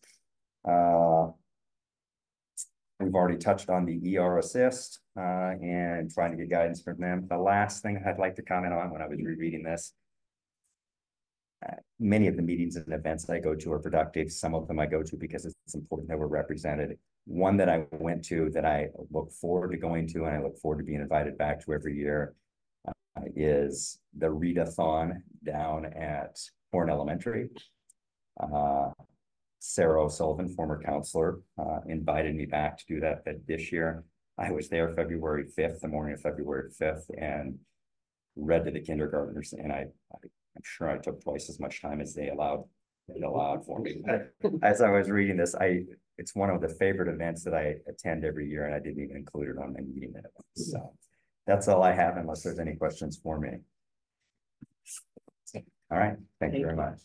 [0.69, 1.29] Uh,
[3.01, 5.21] We've already touched on the ER assist, uh,
[5.61, 7.27] and trying to get guidance from them.
[7.29, 9.93] The last thing I'd like to comment on when I was rereading this.
[11.67, 14.31] uh, many of the meetings and events I go to are productive.
[14.33, 16.99] Some of them I go to because it's important that we're represented.
[17.27, 20.59] One that I went to that I look forward to going to and I look
[20.59, 22.35] forward to being invited back to every year
[23.37, 26.39] is the readathon down at
[26.73, 27.51] Horn Elementary.
[28.41, 28.91] Uh,
[29.61, 34.05] Sarah O'Sullivan, former counselor, uh, invited me back to do that, that this year.
[34.37, 37.59] I was there February fifth, the morning of February fifth, and
[38.37, 42.01] read to the kindergartners, and I, I- I'm sure I took twice as much time
[42.01, 42.65] as they allowed,
[43.09, 44.03] they allowed for me.
[44.63, 45.83] As I was reading this, I,
[46.17, 49.17] it's one of the favorite events that I attend every year, and I didn't even
[49.17, 50.95] include it on my meeting minutes, so.
[51.47, 53.59] That's all I have unless there's any questions for me.
[55.91, 57.01] All right, thank you very much.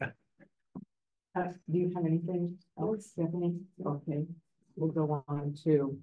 [0.00, 3.60] Uh, do you have anything else, Stephanie?
[3.84, 4.24] Okay,
[4.76, 5.98] we'll go on to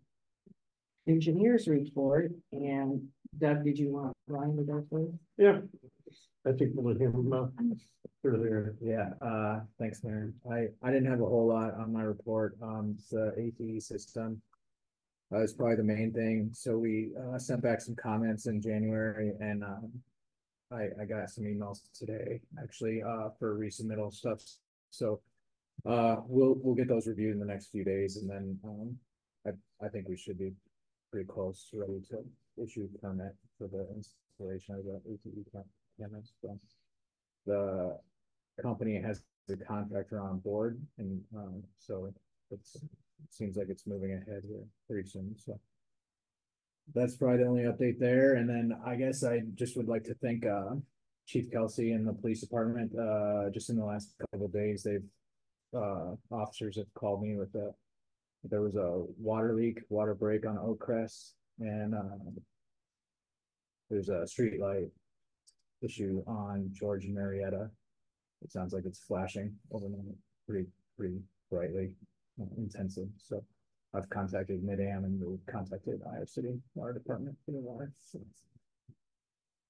[1.07, 3.01] engineers report and
[3.39, 5.13] Doug, did you want Ryan to go first?
[5.37, 5.59] Yeah.
[6.45, 7.47] I think we'll hear him, uh,
[8.23, 8.75] earlier.
[8.79, 10.33] Yeah, uh, thanks, Mayor.
[10.51, 14.41] I, I didn't have a whole lot on my report, um, it's the ATE system.
[15.33, 19.31] Uh, it's probably the main thing, so we, uh, sent back some comments in January
[19.39, 19.91] and, um.
[20.71, 24.41] I, I got some emails today, actually, uh, for resubmittal stuff,
[24.89, 25.21] so.
[25.85, 28.97] Uh, we'll, we'll get those reviewed in the next few days and then, um,
[29.45, 30.53] I, I think we should be
[31.11, 32.23] pretty close, ready to
[32.63, 35.01] issue a permit for the installation of the
[35.51, 35.63] cam-
[35.99, 36.59] cameras, so.
[37.45, 37.97] The
[38.61, 42.05] company has the contractor on board and um so
[42.51, 45.59] it's, it seems like it's moving ahead here pretty soon, so.
[46.93, 50.13] That's probably the only update there, and then I guess I just would like to
[50.15, 50.75] thank uh
[51.25, 55.03] Chief Kelsay and the police department, uh just in the last couple of days, they've.
[55.75, 57.73] Uh, officers have called me with a,
[58.43, 62.37] there was a water leak, water break on Oak Crest and um.
[63.89, 64.87] There's a street light
[65.81, 67.69] issue on George and Marietta.
[68.43, 70.15] It sounds like it's flashing overnight,
[70.47, 70.67] pretty,
[70.97, 71.19] pretty
[71.51, 71.91] brightly,
[72.57, 73.43] intensive, so.
[73.95, 77.93] I've contacted Mid-Am and we've contacted Iowa City Water Department for the water.
[78.01, 78.25] so-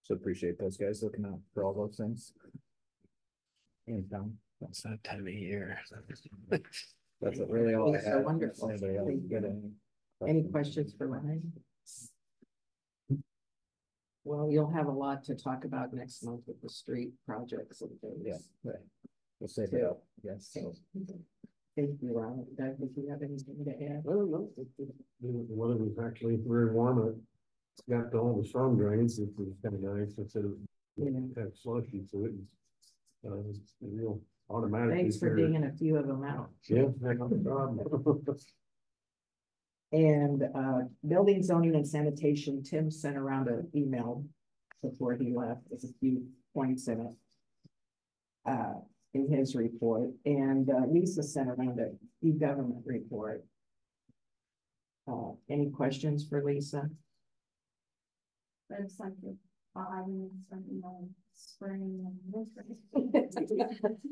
[0.04, 2.34] So appreciate those guys looking out for all those things.
[3.86, 5.78] In town, um, It's that time of year.
[7.20, 8.24] that's really all I So have.
[8.24, 8.70] wonderful.
[8.70, 9.28] Thank you.
[9.30, 9.76] got any
[10.26, 11.52] Any questions for Ryan?
[14.24, 17.92] Well, you'll have a lot to talk about next month with the street projects and
[18.22, 18.50] Yeah, things.
[18.64, 18.90] right.
[19.42, 20.74] We'll save it up, yes, so.
[21.76, 22.46] Thank you, Ryan.
[22.56, 24.04] Doug, if you have anything to add?
[24.08, 24.50] I don't know.
[24.78, 24.86] The
[25.22, 27.20] the weather was actually very warm.
[27.76, 30.54] It's got all the storm drains, it was kind of nice, instead of
[30.96, 31.44] Yeah.
[31.44, 32.46] of slushy, so it was.
[33.26, 34.94] Uh, it's a real automatic.
[34.96, 35.48] Thanks for repair.
[35.48, 36.52] digging a few of them out.
[36.68, 38.26] Yeah, no problem.
[39.92, 44.26] And uh, building zoning and sanitation, Tim sent around an email
[44.82, 47.14] before he left, there's a few points in it.
[48.44, 48.74] Uh,
[49.14, 51.92] in his report, and uh, Lisa sent around a
[52.26, 53.44] e-government report.
[55.08, 56.90] Uh, any questions for Lisa?
[58.70, 59.36] But it's like the
[59.76, 62.46] bottom, something on spring and
[62.96, 63.96] winter.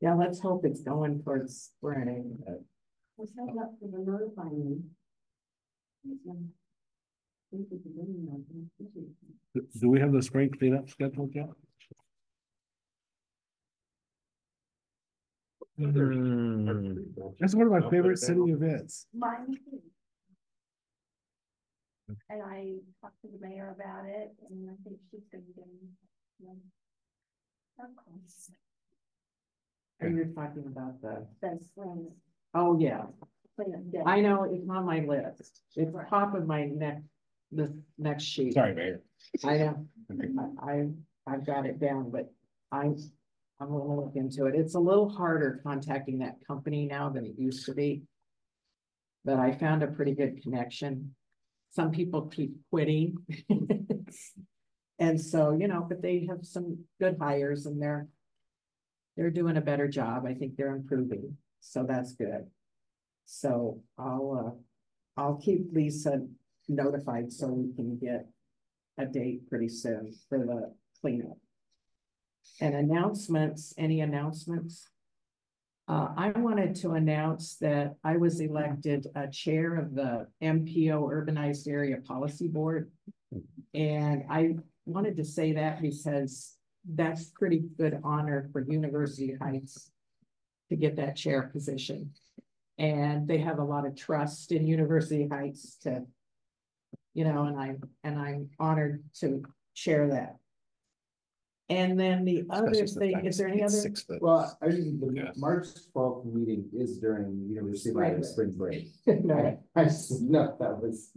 [0.00, 2.36] Yeah, let's hope it's going towards spring.
[3.16, 4.82] Was held up for the notifying.
[9.54, 11.50] Do- Do we have the spring cleanup scheduled yet?
[15.90, 16.98] Hmm.
[17.40, 19.06] That's one of my favorite city events.
[19.14, 19.80] Mine too.
[22.30, 25.52] And I talked to the mayor about it, and I think she's gonna be
[26.40, 26.60] doing.
[27.78, 28.50] her calls.
[30.00, 32.08] Are you talking about the, That's when,
[32.54, 33.04] oh, yeah,
[33.56, 34.02] when it does.
[34.04, 36.08] I know, it's on my list, it's Right.
[36.08, 37.04] top of my next,
[37.52, 38.54] the next sheet.
[38.54, 39.00] Sorry, Mayor.
[39.44, 39.86] I know,
[40.60, 40.88] I, I,
[41.26, 42.30] I've got it down, but
[42.72, 42.96] I'm,
[43.62, 44.54] I'm gonna look into it.
[44.54, 48.02] It's a little harder contacting that company now than it used to be.
[49.24, 51.14] But I found a pretty good connection.
[51.70, 53.16] Some people keep quitting.
[55.02, 58.06] And so, you know, but they have some good hires and they're,
[59.16, 60.24] they're doing a better job.
[60.26, 62.46] I think they're improving, so that's good.
[63.26, 64.54] So I'll,
[65.18, 66.24] uh, I'll keep Lisa
[66.68, 68.28] notified so we can get
[68.96, 71.36] a date pretty soon for the cleanup.
[72.62, 74.88] And announcements, any announcements?
[75.88, 81.66] Uh, I wanted to announce that I was elected a chair of the MPO Urbanized
[81.66, 82.92] Area Policy Board.
[83.74, 84.54] And I
[84.86, 86.56] wanted to say that because
[86.88, 89.90] that's pretty good honor for University Heights
[90.68, 92.12] to get that chair position.
[92.78, 96.04] And they have a lot of trust in University Heights to
[97.12, 99.42] you know, and I'm and I'm honored to
[99.74, 100.36] share that.
[101.68, 103.70] And then the other Especially thing, I'm is there any other?
[103.72, 104.20] six foot.
[104.20, 105.30] Well, I mean, the Yeah.
[105.36, 108.88] March twelfth meeting is during University of Iowa spring break.
[109.06, 109.58] No.
[109.74, 111.12] I, I just know that was.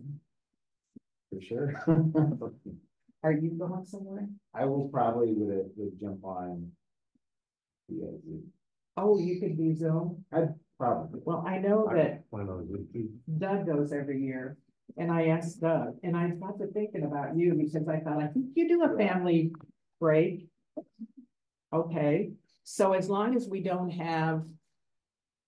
[1.34, 1.74] For sure.
[3.24, 4.28] Are you going somewhere?
[4.54, 6.72] I will probably would, would jump on.
[7.90, 8.08] Yeah,
[8.98, 10.24] Oh, you could be Zoom.
[10.32, 11.20] I'd probably.
[11.26, 13.10] Well, I know that Plan on it, too.
[13.40, 14.58] Doug goes every year.
[14.98, 18.28] And I asked Doug, and I got to thinking about you because I thought, I
[18.28, 19.52] think you do a family
[20.00, 20.48] break.
[21.74, 22.32] Okay,
[22.64, 24.44] so as long as we don't have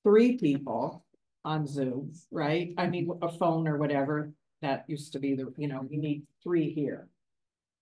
[0.04, 1.06] three people
[1.45, 2.74] on Zoom, right?
[2.78, 4.32] I mean, a phone or whatever,
[4.62, 7.08] that used to be the, you know, we need three here.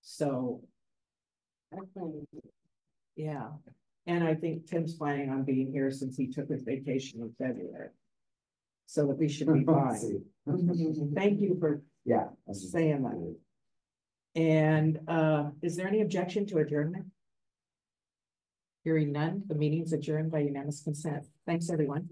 [0.01, 0.61] So.
[3.15, 3.47] Yeah,
[4.05, 7.89] and I think Tim's planning on being here since he took his vacation in February.
[8.87, 10.21] So that we should be fine.
[11.15, 12.27] Thank you for Yeah.
[12.51, 13.35] saying that.
[14.35, 17.05] And uh, is there any objection to adjournment?
[18.83, 21.25] Hearing none, the meeting's adjourned by unanimous consent.
[21.45, 22.09] Thanks, everyone.